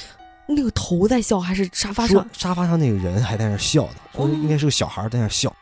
[0.48, 2.26] 那个头在笑还是沙发上？
[2.32, 5.54] 沙发上那个人还在那儿笑呢，应该是个小孩在那儿笑。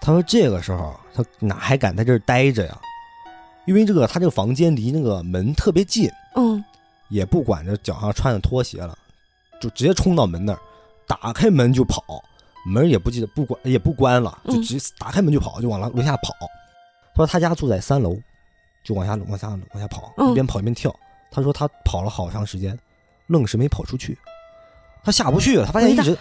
[0.00, 2.80] 他说这个时候他哪还敢在这儿待着呀？
[3.66, 6.62] 因为这个他这个房间离那个门特别近，嗯
[7.08, 8.96] 也不管这脚上穿的拖鞋了，
[9.60, 10.58] 就直接冲到门那儿，
[11.06, 12.02] 打开门就跑，
[12.66, 16.34] 门也不记得不关也不关了，就嗯直接打开门就跑，就往楼楼下跑。
[17.14, 18.16] 他说他家住在三楼，
[18.82, 20.94] 就往下往下往下跑，嗯一边跑一边跳。
[21.30, 22.78] 他说他跑了好长时间，
[23.26, 24.16] 愣是没跑出去。
[25.04, 26.16] 他下不去了，他发现一直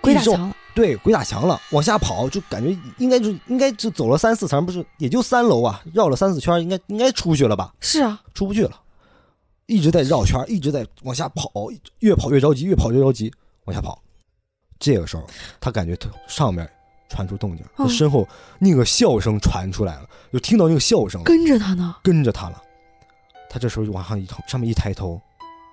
[0.00, 7.72] 鬼打墙了，对鬼打墙了，往下跑就感觉应该就应该就走了三四层，不是也就三楼啊，绕了三四圈，应该应该出去了吧？
[7.80, 8.80] 是啊，出不去了，
[9.66, 11.50] 一直在绕圈，一直在往下跑，
[12.00, 13.32] 越跑越着急，越跑越着急，
[13.64, 14.00] 往下跑。
[14.78, 15.24] 这个时候，
[15.60, 16.68] 他感觉他上面
[17.08, 18.26] 传出动静，他嗯身后
[18.58, 22.60] 那个笑声传出来了，就听到那个笑声，跟着他呢，跟着他了。
[23.48, 25.20] 他这时候就往上一头，上面一抬头，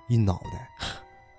[0.09, 0.69] 一脑袋，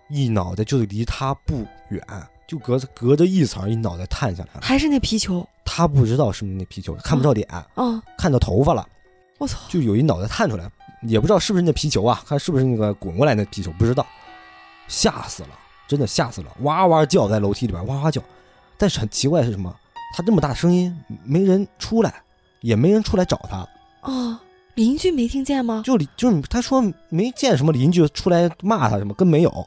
[0.08, 2.02] 一脑袋就离他不远，
[2.50, 4.60] 就隔着隔着一层，一脑袋探下来了。
[4.60, 8.84] 还是那皮球，他不知道是不是那皮球，看不到脸，嗯，看到头发了。
[9.38, 10.68] 我操，就有一脑袋探出来，
[11.02, 14.04] 也不知道是不是那皮球啊，看是不是那个滚过来那皮球，不知道，
[14.88, 15.50] 吓死了，
[15.86, 18.20] 真的吓死了，哇哇叫，在楼梯里边哇哇叫。
[18.76, 19.72] 但是很奇怪的是什么？
[20.16, 22.12] 他这么大声音，没人出来，
[22.62, 23.64] 也没人出来找他，
[24.02, 24.36] 哦，
[24.74, 25.84] 邻居没听见吗？
[25.86, 29.66] 就就是他说没见什么邻居出来骂他什么，跟没有。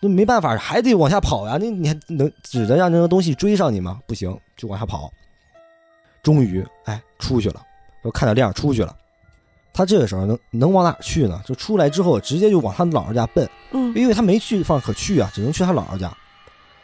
[0.00, 1.56] 那没办法，还得往下跑呀！
[1.58, 4.00] 那你还能指着让那个东西追上你吗？
[4.06, 5.10] 不行，就往下跑。
[6.22, 7.62] 终于，哎，出去了。
[8.02, 8.94] 说看到亮出去了，
[9.72, 11.42] 他这个时候能能往哪去呢？
[11.46, 16.14] 就出来之后，直接就往他姥姥家奔，嗯因为他没去方可去啊，只能去他姥姥家。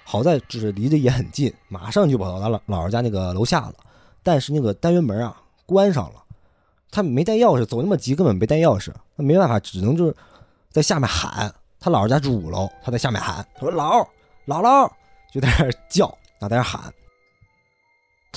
[0.05, 3.75] 好在就是离得也很近，马上就跑到他姥姥姥家那个楼下了。
[4.23, 6.23] 但是那个单元门啊关上了，
[6.91, 10.17] 他没带钥匙，走那么急根本没带钥匙，那没办法，只能就是
[10.71, 11.53] 在下面喊。
[11.83, 14.07] 他姥姥家住五楼，他在下面喊，他说姥
[14.47, 14.89] 姥姥，
[15.33, 16.07] 就在那儿叫，
[16.39, 16.81] 然后在那儿喊。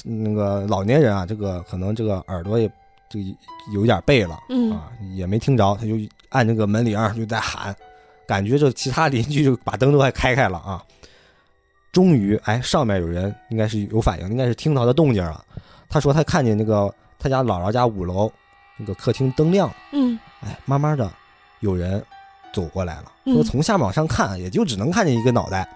[0.03, 2.69] 那个老年人啊，这个可能这个耳朵也
[3.07, 3.25] 这个
[3.73, 5.93] 有一点背了，嗯啊，也没听着，他就
[6.29, 7.73] 按那个门铃儿就在喊，
[8.27, 10.83] 感觉这其他邻居就把灯都快开开了啊。
[11.91, 15.45] 终于，哎，上面有人应该是有反应，应该是听到他动静了。
[15.87, 18.29] 他说他看见那个他家姥姥家五楼
[18.75, 21.09] 那个客厅灯亮了，嗯哎，慢慢的
[21.61, 22.03] 有人
[22.55, 23.35] 走过来了，嗯。
[23.35, 25.67] 说从下往上看，也就只能看见一个脑袋，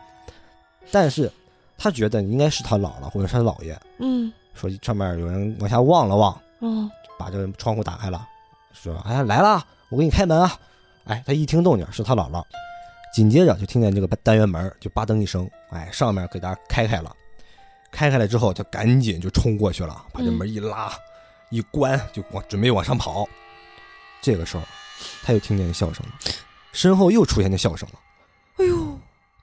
[0.91, 1.29] 但是
[1.77, 4.31] 他觉得应该是他姥姥或者是他姥爷，嗯。
[4.55, 6.89] 说上面有人往下望了望，哦。
[7.19, 8.25] 把这个窗户打开了，
[8.71, 10.57] 说：“哎呀，来了，我给你开门啊！”
[11.03, 12.41] 哎，他一听动静是他姥姥，
[13.13, 17.13] 紧接着就听见这个单元门就吧噔一声，哎，上面给大家开开了，
[17.91, 20.93] 开开了之后就赶紧就冲过去了，把这门一拉、
[21.49, 23.27] 一关，就往准备往上跑。
[24.21, 24.63] 这个时候
[25.23, 26.11] 他又听见笑声了，
[26.71, 27.95] 身后又出现那笑声了。
[28.57, 28.97] 哎呦，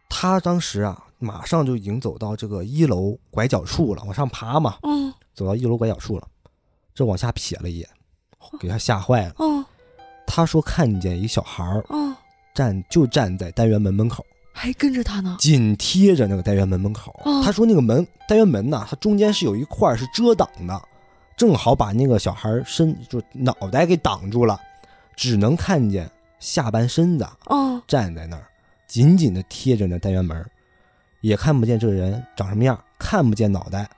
[0.09, 6.27] 他当时啊，马上就已经走到这个一楼拐角处了，往上爬嘛，嗯走到一楼拐角处了，
[6.95, 7.89] 这往下瞥了一眼，
[8.61, 9.35] 给他吓坏了。
[9.39, 9.65] 嗯
[10.29, 12.15] 他说看见一小孩儿嗯，
[12.53, 15.37] 站就站在单元门门口，还跟着他呢。
[15.39, 17.19] 紧贴着那个单元门门口。
[17.25, 20.83] 哦他说那个门单元门呐，它中间是有一块是遮挡的，
[21.37, 24.61] 正好把那个小孩儿身就脑袋给挡住了，
[25.15, 28.47] 只能看见下半身子嗯站在那儿，
[28.87, 30.45] 紧紧的贴着那单元门，
[31.21, 33.89] 也看不见这个人长什么样，看不见脑袋，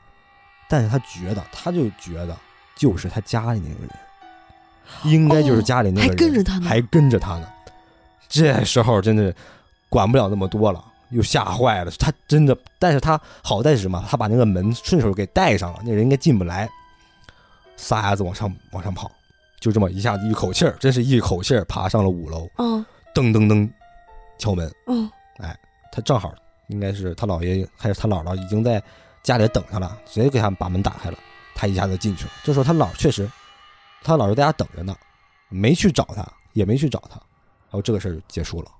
[0.68, 2.36] 但是他觉得，他就觉得
[2.76, 7.48] 就是他家里那个人，应该就是家里那个人，哦还跟着他呢还跟着他呢。
[8.28, 9.34] 这时候真的
[9.88, 11.90] 管不了那么多了，又吓坏了。
[11.98, 14.04] 他真的，但是他好在是什么？
[14.08, 16.68] 他把那个门顺手给带上了，那人应该进不来，
[17.76, 19.10] 撒丫子往上往上跑，
[19.60, 22.48] 就这么一下子一口气儿，真是一口气儿爬上了五楼。
[22.58, 23.68] 嗯噔噔噔，
[24.38, 24.70] 敲门。
[24.86, 25.10] 嗯
[25.90, 26.32] 他正好
[26.68, 28.80] 应该是他姥爷还是他姥姥已经在
[29.22, 31.18] 家里等他了，直接给他把门打开了，
[31.54, 32.30] 他一下子进去了。
[32.44, 33.28] 这时候他姥确实，
[34.04, 34.94] 他姥姥在家等着呢，
[35.48, 38.70] 没去找他，也没去找他，然后这个事儿就结束了。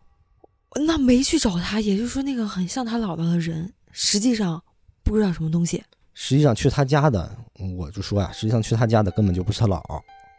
[0.87, 4.63] 那没去找他，也就是说那个很像他姥姥的人，实际上
[5.03, 5.83] 不知道什么东西。
[6.15, 7.35] 实际上去他家的，
[7.77, 9.83] 我就说呀、实际上去他家的根本就不是他姥，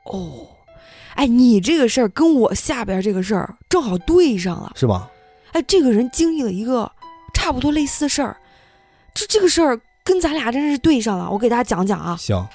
[0.10, 0.48] 哦，
[1.16, 4.72] 哎，你这个事儿跟我下边这个事儿正好对上了。
[4.76, 5.10] 是吧？
[5.54, 6.92] 哎，这个人经历了一个
[7.34, 8.38] 差不多类似的事儿，
[9.14, 11.30] 这这个事儿跟咱俩真是对上了。
[11.30, 12.48] 我给大家讲讲啊，行，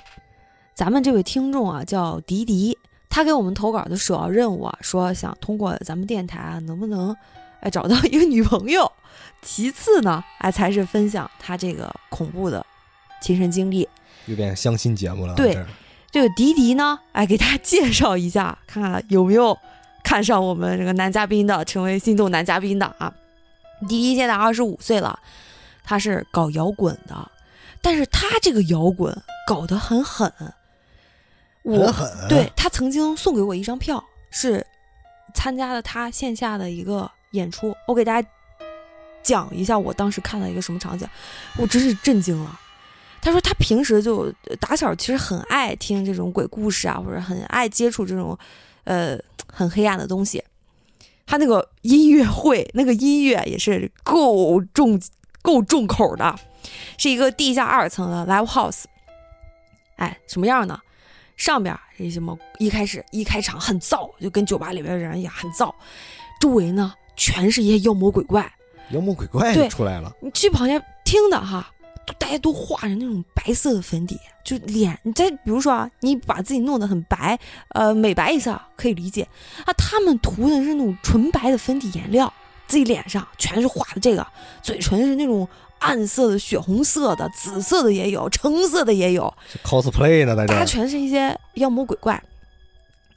[0.75, 7.17] 咱们这位听众啊叫迪迪，他给我们投稿的首要任务啊，说想通过咱们电台啊，能不能
[7.61, 8.91] 哎找到一个女朋友。
[9.43, 12.65] 其次呢，哎才是分享他这个恐怖的
[13.21, 13.89] 亲身经历。
[14.27, 15.35] 又变相亲节目了。
[15.35, 15.57] 对
[16.15, 19.59] 这个迪迪呢，哎，给大家介绍一下，看看有没有
[20.05, 23.13] 看上我们这个男嘉宾的，成为心动男嘉宾的啊。
[23.89, 25.19] 迪迪现在二十五岁了，
[25.83, 27.33] 他是搞摇滚的，
[27.83, 29.13] 但是他这个摇滚
[29.45, 30.33] 搞得很狠。
[31.65, 34.65] 我很狠对他曾经送给我一张票，是
[35.35, 37.75] 参加了他线下的一个演出。
[37.89, 38.29] 我给大家
[39.21, 41.09] 讲一下我当时看到一个什么场景，
[41.57, 42.61] 我真是震惊了。
[43.25, 48.39] 他说他平时就呃打小其实很爱听这种鬼故事啊，或者很爱接触这种
[48.85, 49.19] 呃
[49.51, 50.45] 很黑暗的东西。
[51.25, 55.01] 他那个音乐会，那个音乐也是够重
[55.41, 56.39] 够重口的，
[56.99, 58.85] 是一个地下二层的 live house。
[59.97, 60.79] 哎，什么样呢？
[61.39, 62.39] 上边是什么？
[62.59, 65.75] 一开始一开场很燥，就跟酒吧里边的人一样很燥。
[66.39, 68.53] 周围呢全是一些妖魔鬼怪，
[68.91, 70.15] 妖魔鬼怪对就出来了。
[70.21, 71.73] 你去旁边听的哈，
[72.07, 74.99] 都大家都画着那种白色的粉底，就脸。
[75.03, 77.39] 你再比如说啊，你把自己弄得很白，
[77.71, 79.27] 呃，美白一下可以理解
[79.65, 79.73] 啊。
[79.75, 82.33] 他们涂的是那种纯白的粉底颜料，
[82.67, 84.27] 自己脸上全是画的这个，
[84.63, 90.35] 嘴唇是那种暗色的、血红色的、紫色的也有，橙色的也有，cosplay 呢。
[90.35, 92.23] 大家全是一些妖魔鬼怪。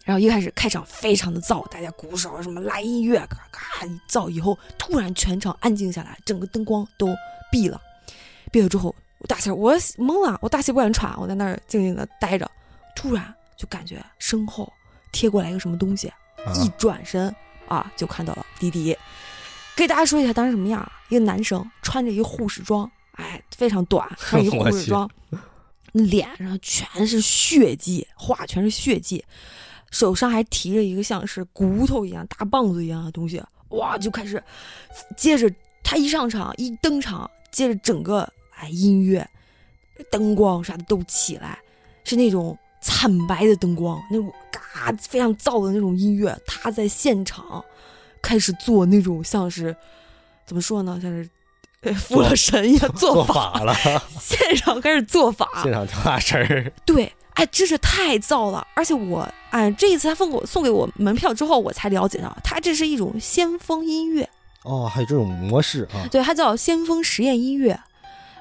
[0.06, 7.13] 然后一开始开场非常的燥，大家鼓手什么拉音乐，嘎嘎一燥以后，突然全场安静下来，整个灯光都
[7.52, 7.82] 闭了。
[8.52, 12.50] 闭了之后，我大气儿我懵了，我大气不敢喘，我在那儿静静的待着。
[12.96, 14.72] 突然就感觉身后
[15.12, 16.08] 贴过来一个什么东西，
[16.44, 17.34] 啊一转身
[17.68, 18.98] 啊，就看到了迪迪。
[19.76, 20.92] 给大家说一下当时什么样啊？
[21.10, 25.08] 一个男生穿着一个护士装，哎，非常短，穿着一个护士装，
[25.92, 29.24] 脸上全是血迹，画全是血迹，
[29.92, 34.44] 手上还提着一个像是骨头一样大棒子一样的东西，哇，就开始，
[35.16, 35.48] 接着
[35.84, 38.28] 他一上场一登场，接着整个
[38.60, 39.28] 哎音乐、
[40.12, 41.60] 灯光啥的都起来，
[42.04, 47.63] 是那种惨白的灯光，那种嘎非常燥的那种音乐，他在现场
[48.22, 49.76] 开始做那种像是
[50.46, 51.30] 怎么说呢，像是。
[51.82, 53.76] 呃，附了神一样做做法，法了，
[54.20, 56.74] 现场开始做法，现场跳大神儿。
[56.84, 58.65] 对，哎，真是太燥了！
[58.76, 64.27] 而且我，哎，这一次他送给我送给我门票之后，我才了解到，他这是一种先锋音乐，
[64.63, 66.08] 哦，还有这种模式啊。
[66.10, 67.79] 对，它叫先锋实验音乐。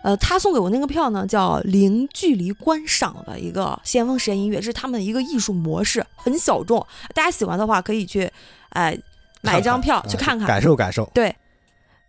[0.06, 6.78] 呃，他送给我那个票呢，叫零距离观赏的一个先锋实验音乐，这是他们的一个艺术模式，很小众。
[7.12, 8.30] 大家喜欢的话，可以去，
[8.68, 8.96] 哎，
[9.42, 10.46] 买一张票去看看。
[10.46, 11.10] 感受感受。
[11.12, 11.34] 对，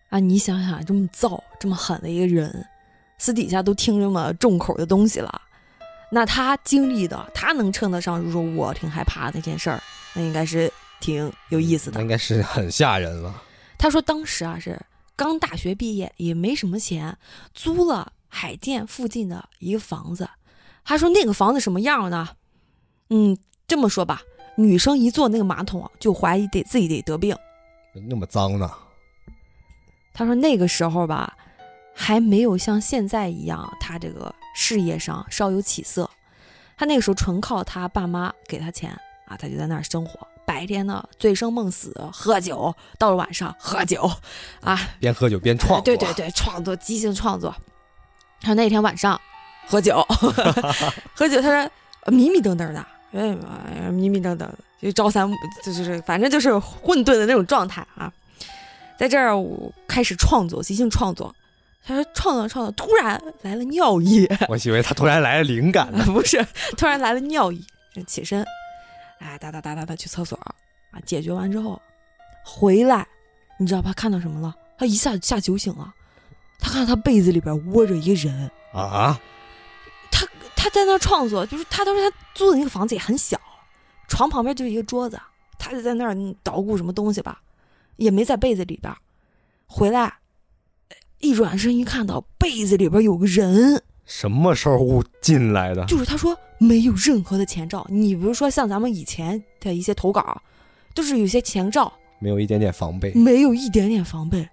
[0.09, 2.67] 啊，你想想，这么燥、这么狠的一个人，
[3.17, 5.41] 私底下都听这么重口的东西了，
[6.11, 9.81] 那他经历的，他能称得上，是说我挺害怕的那件事儿，
[10.13, 12.03] 那应该是挺有意思的那。
[12.03, 13.41] 应该是很吓人了。
[13.75, 14.79] 他说当时啊是
[15.17, 17.17] 刚大学毕业，也没什么钱，
[17.53, 20.29] 租了海淀附近的一个房子。
[20.85, 22.29] 他说那个房子什么样呢？
[23.09, 23.35] 嗯，
[23.67, 24.21] 这么说吧，
[24.57, 27.35] 女生一坐那个马桶，就怀疑得自己得得病。
[28.07, 28.71] 那么脏呢？
[30.13, 31.35] 他说那个时候吧，
[31.95, 36.09] 还没有像现在一样，他这个事业上稍有起色。
[36.77, 38.91] 他那个时候纯靠他爸妈给他钱
[39.25, 40.27] 啊，他就在那儿生活。
[40.47, 44.09] 白天呢，醉生梦死喝酒，到了晚上喝酒，
[44.61, 45.81] 啊，边喝酒边创作。
[45.81, 47.53] 对对对，创作即兴创作。
[48.39, 49.19] 他说那天晚上
[49.67, 50.01] 喝酒，
[51.13, 51.71] 喝酒，他说
[52.13, 55.29] 迷迷瞪瞪的，哎迷迷瞪瞪的，就朝三
[55.65, 58.09] 就是反正就是混沌的那种状态啊。
[58.97, 61.35] 在这儿我开始创作，即兴创作。
[61.85, 64.27] 他说创作创作，突然来了尿意。
[64.47, 66.45] 我以为他突然来了灵感呢， 不是，
[66.77, 68.45] 突然来了尿意，就起身，
[69.19, 70.37] 哎，哒哒哒哒哒去厕所
[70.91, 71.81] 啊，解决完之后
[72.43, 73.07] 回来，
[73.59, 74.55] 你知道他看到什么了？
[74.77, 75.93] 他一下吓酒醒了，
[76.59, 79.19] 他看到他被子里边窝着一个人啊！
[80.11, 83.39] 他他在那创作，就是他当时他租的那个房子也很小，
[84.07, 85.19] 床旁边就是一个桌子，
[85.57, 87.41] 他就在那儿捣鼓什么东西吧，
[87.95, 88.93] 也没在被子里边，
[89.65, 90.13] 回来。
[91.19, 95.85] 一转身一看到被子里边有个人，什么时候进来的？
[95.85, 97.85] 就是他说没有任何的前兆。
[97.89, 100.41] 你比如说像咱们以前的一些投稿，
[100.95, 104.47] 都是有些前兆，没有一点点防备，没有一点点防备，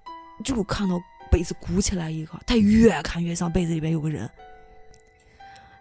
[0.44, 1.00] 就看到
[1.30, 4.28] 被子鼓起来一个，他越看越像被子里边有个人。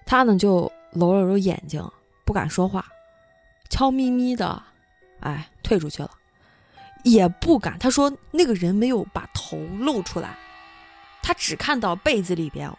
[0.06, 1.84] 他呢就揉了揉眼睛，
[2.24, 2.86] 不敢说话，
[3.70, 4.62] 悄咪咪的，
[5.22, 6.12] 哎，退出去了，
[7.04, 7.80] 也不敢。
[7.80, 10.38] 他说那个人没有把头露出来。
[11.26, 12.70] 他只看到被子里边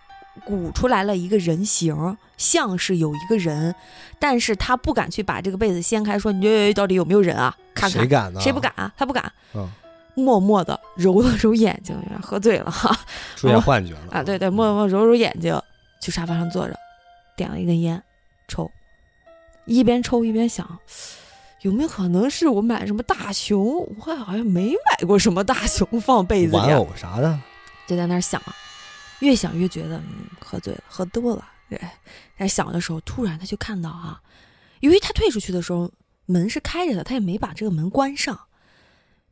[0.45, 3.75] 鼓出来了一个人形，像是有一个人，
[4.19, 7.57] 但是他不敢去把这个被子掀开，说你到底有没有人啊？
[7.75, 8.41] 看看谁敢呢？
[8.41, 8.93] 谁不敢啊？
[8.97, 9.33] 他不敢。
[9.55, 9.69] 嗯，
[10.15, 12.97] 默默的揉了揉眼睛，喝醉了哈，
[13.37, 14.23] 出现幻觉了啊！
[14.23, 15.61] 对对，默默揉揉眼睛，
[16.01, 16.75] 去沙发上坐着，
[17.37, 18.03] 点了一根烟，
[18.49, 18.71] 抽，
[19.67, 20.79] 一边抽一边想，
[21.63, 23.87] 有没有可能是我买什么大熊？
[23.99, 27.39] 我好像没买过什么大熊放被子里，玩偶啥的。
[27.87, 28.41] 就在那儿想，
[29.25, 31.45] 越想越觉得嗯，喝醉了，喝多了。
[31.71, 31.81] 对，
[32.39, 34.21] 在想的时候，突然他就看到啊，
[34.81, 35.91] 由于他退出去的时候
[36.27, 38.39] 门是开着的，他也没把这个门关上。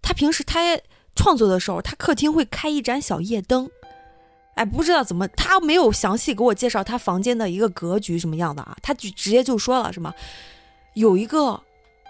[0.00, 0.60] 他平时他
[1.14, 3.70] 创作的时候，他客厅会开一盏小夜灯。
[4.54, 8.76] 哎，不知道怎么，他没有详细给我介绍他房间的一个格局什么样的啊？
[8.82, 10.12] 他就直接就说了什么，
[10.94, 11.62] 有一个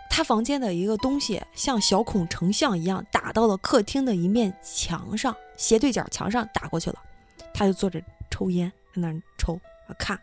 [0.08, 5.34] 他房间的一个东西像小孔成像一样打到了客厅的一面墙上。
[5.56, 6.98] 斜对角墙上打过去了，
[7.62, 9.54] 他就坐着抽烟，在那抽
[9.86, 10.20] 啊看。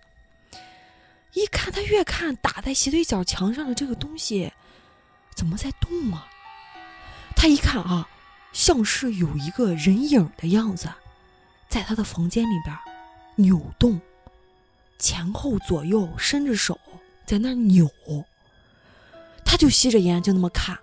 [1.32, 4.52] 一看他越看打在斜对角墙上的这个东西，
[5.36, 6.28] 怎么在动啊？
[7.38, 8.10] 他一看啊，
[8.52, 10.90] 像是有一个人影的样子，
[11.70, 12.78] 在他的房间里边
[13.38, 14.02] 扭动，
[14.98, 16.78] 前后左右伸着手
[17.26, 17.90] 在那扭。
[19.46, 20.78] 他就吸着烟就那么看。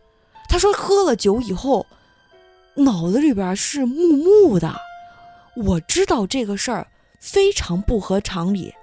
[0.48, 1.86] 他说喝了酒以后。
[2.78, 4.78] 脑子里边是木木的，
[5.56, 6.86] 我知道这个事儿
[7.18, 8.74] 非常不合常理，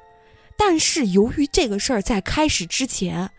[0.58, 3.30] 但是由于这个事儿在开始之前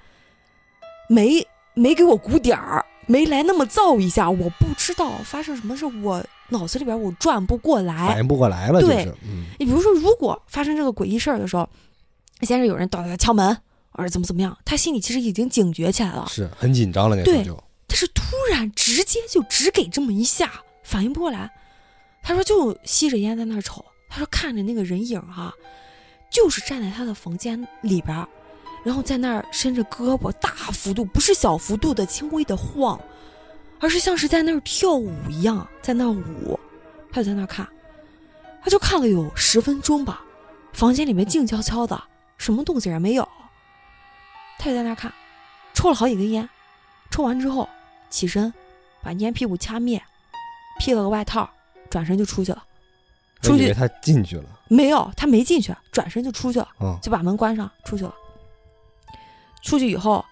[1.08, 8.80] 没没给我鼓点儿，没来那么造一下，我不知道发生什么事，我脑子里边我转不过来，反应不过来了。
[8.80, 9.06] 对，
[9.58, 11.68] 你比如说，如果发生这个诡异事儿的时候，
[12.42, 13.56] 先是有人到他敲门，
[13.90, 17.64] 或者怎么怎么样，他心里其实已经警觉起来了，是很紧张了，那时候就。
[17.86, 20.50] 但是突然直接就只给这么一下，
[20.82, 21.50] 反应不过来。
[22.24, 23.84] 他说就吸着烟在那儿瞅。
[24.08, 25.52] 他说看着那个人影啊，
[26.30, 28.26] 就是站在他的房间里边，
[28.82, 33.00] 然后在那儿伸着胳膊，大幅度不是小幅度的轻微的晃，
[33.80, 36.58] 而是像是在那儿跳舞一样在那儿舞。
[37.12, 37.68] 他就在那儿看，
[38.62, 40.24] 他就看了有十分钟吧。
[40.72, 42.02] 房间里面静悄悄的，
[42.38, 43.28] 什么动静也没有。
[44.58, 45.12] 他就在那儿看，
[45.74, 46.48] 抽了好几根烟。
[47.10, 47.68] 抽完之后，
[48.10, 48.52] 起身，
[49.02, 50.02] 把烟屁股掐灭，
[50.80, 51.48] 披了个外套，
[51.90, 52.62] 转身就出去了。
[53.42, 54.44] 出去他进去了？
[54.68, 56.68] 没有，他没进去，转身就出去了。
[57.02, 58.14] 就把门关上，出去了。
[59.62, 60.24] 出去以后，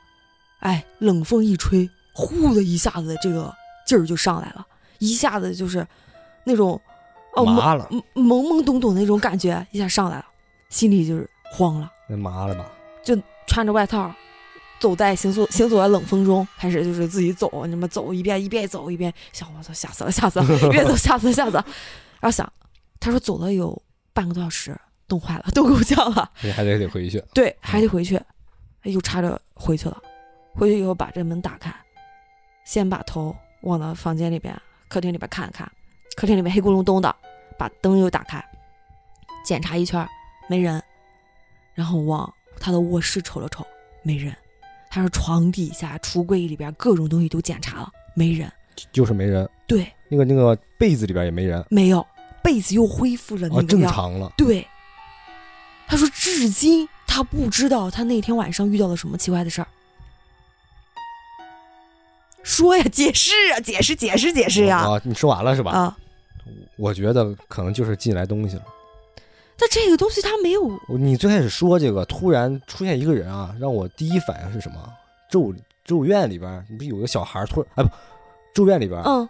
[0.60, 3.54] 哎，冷风一吹，呼的一下子，这个
[3.86, 4.66] 劲儿就上来了，
[4.98, 5.86] 一下子就是
[6.44, 6.80] 那种
[7.34, 10.26] 哦，麻了，懵懵懂懂的那种感觉一下上来了，
[10.70, 11.90] 心里就是慌了。
[12.08, 12.70] 那麻了吧？
[13.04, 13.14] 就
[13.46, 14.10] 穿着外套。
[14.82, 21.64] 走在行走行走在冷风中，开始就是自己走，你们走一遍一遍走一遍，想我操吓死了吓死了，越走吓死了吓死了。
[22.18, 22.52] 然后想，
[22.98, 23.80] 他说走了有
[24.12, 24.76] 半个多小时，
[25.06, 27.22] 冻坏了，冻够呛了，你还得得回去。
[27.32, 28.20] 对，还得回去，
[28.82, 30.02] 又插着回去了。
[30.56, 31.72] 回去以后把这门打开，
[32.64, 34.52] 先把头往到房间里边、
[34.88, 35.70] 客厅里边看了看，
[36.16, 37.14] 客厅里面黑咕隆咚的，
[37.56, 38.44] 把灯又打开，
[39.44, 40.04] 检查一圈
[40.48, 40.82] 没人，
[41.72, 42.28] 然后往
[42.58, 43.64] 他的卧室瞅了瞅，
[44.02, 44.36] 没人。
[44.94, 48.52] 他说床底下、橱柜里边各种东西都检查了，没人。
[48.92, 49.48] 就是没人。
[49.66, 52.06] 对，那个那个被子里边也没人，没有，
[52.42, 53.80] 被子又恢复了那啊，正。
[53.88, 54.30] 常了。
[54.36, 54.66] 对，
[55.86, 59.68] 他说至今他不知道他那天晚上遇到了什么奇怪的事儿。
[62.42, 64.80] 说呀，解释啊，解释，解释，解释呀！
[64.80, 65.72] 啊，你说完了是吧？
[65.72, 65.96] 啊，
[66.76, 68.64] 我觉得可能就是进来东西了。
[69.62, 74.92] 但这个东西它没有，你最开始说这个，突然出现一个人啊，让我第一反应是什么？
[75.30, 75.54] 咒
[75.84, 77.90] 咒怨里边，你不有个小孩儿突然哎不，
[78.52, 79.28] 咒怨里边嗯，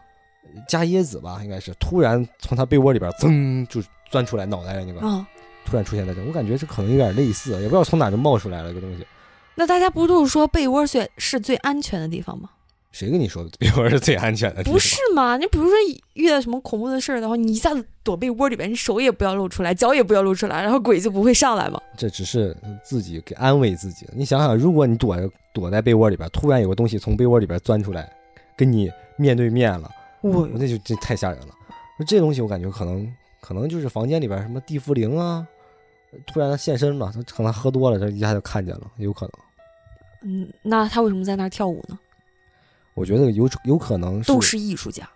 [0.66, 5.22] 加椰子吧，应该是突然从他被窝里边噌就钻出来脑袋那个，嗯，
[5.66, 9.06] 突然出现在这，我感觉这可能有点类似，也不知道从哪就冒出来了一个东西。
[9.54, 12.48] 那大家不都是说被窝最是最安全的地方吗？
[12.92, 14.62] 谁跟你说的 被窝是最安全的？
[14.64, 15.36] 不是吗？
[15.36, 15.72] 你比如说
[16.12, 21.80] 遇到什么恐怖的事儿的话，你一下子躲被窝里边，你手也不要露出来，脚也不要露出来，然后鬼就不会上来嘛。
[21.96, 24.06] 这只是自己给安慰自己。
[24.14, 28.12] 你想想，如果你躲着躲在被窝里边，突然有个东西从被窝里边钻出来，
[28.56, 29.90] 跟你面对面了，
[30.20, 31.54] 我那就这太吓人了。
[31.98, 35.46] 那这东西我感觉可能可能就是房间里边什么地缚灵啊，
[36.26, 39.32] 突然现身了，他可能喝多了，这一下就看见了，有可能。
[40.24, 41.98] 嗯，那他为什么在那儿跳舞呢？
[42.94, 45.08] 我觉得有有可能是都是艺术家，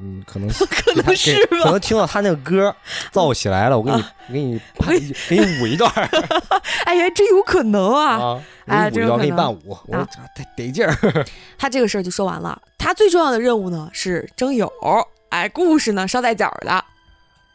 [0.00, 1.70] 嗯，可能 可能是吧可？
[1.70, 2.74] 能听到他那个歌
[3.10, 4.98] 造 起来了，我给你我给你 拍
[5.28, 6.08] 给你舞一段儿
[6.84, 8.16] 哎呀，真有可能啊！
[8.18, 10.06] 啊，哎给你舞一段，给你伴舞，我啊
[10.36, 11.24] 这得得劲儿。
[11.58, 12.60] 他这个事儿就说完了。
[12.78, 14.70] 他最重要的任务呢是征友，
[15.30, 16.84] 哎，故事呢捎带脚的。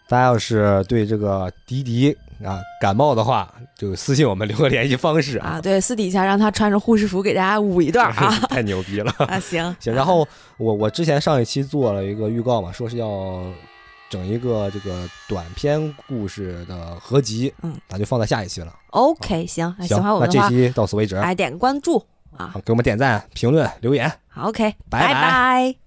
[0.07, 8.31] 大家要是对这个迪迪啊感冒的话，就私信我们留个联系方式啊，对，私底下让他穿着护士服给大家舞一段啊。
[8.49, 9.11] 太牛逼了。
[9.27, 9.75] 啊，行。
[9.79, 10.27] 行，然后
[10.57, 13.43] 我我之前上一期做了一个预告嘛，说是要
[14.09, 18.73] 整一个这个短篇故事的合集，嗯，那就放在下一期了。
[18.91, 22.03] OK，行，哎喜行，欢我们，那这期到此为止，哎，点个关注
[22.35, 24.11] 啊，给我们点赞、评论、留言。
[24.27, 25.86] 好，OK，拜拜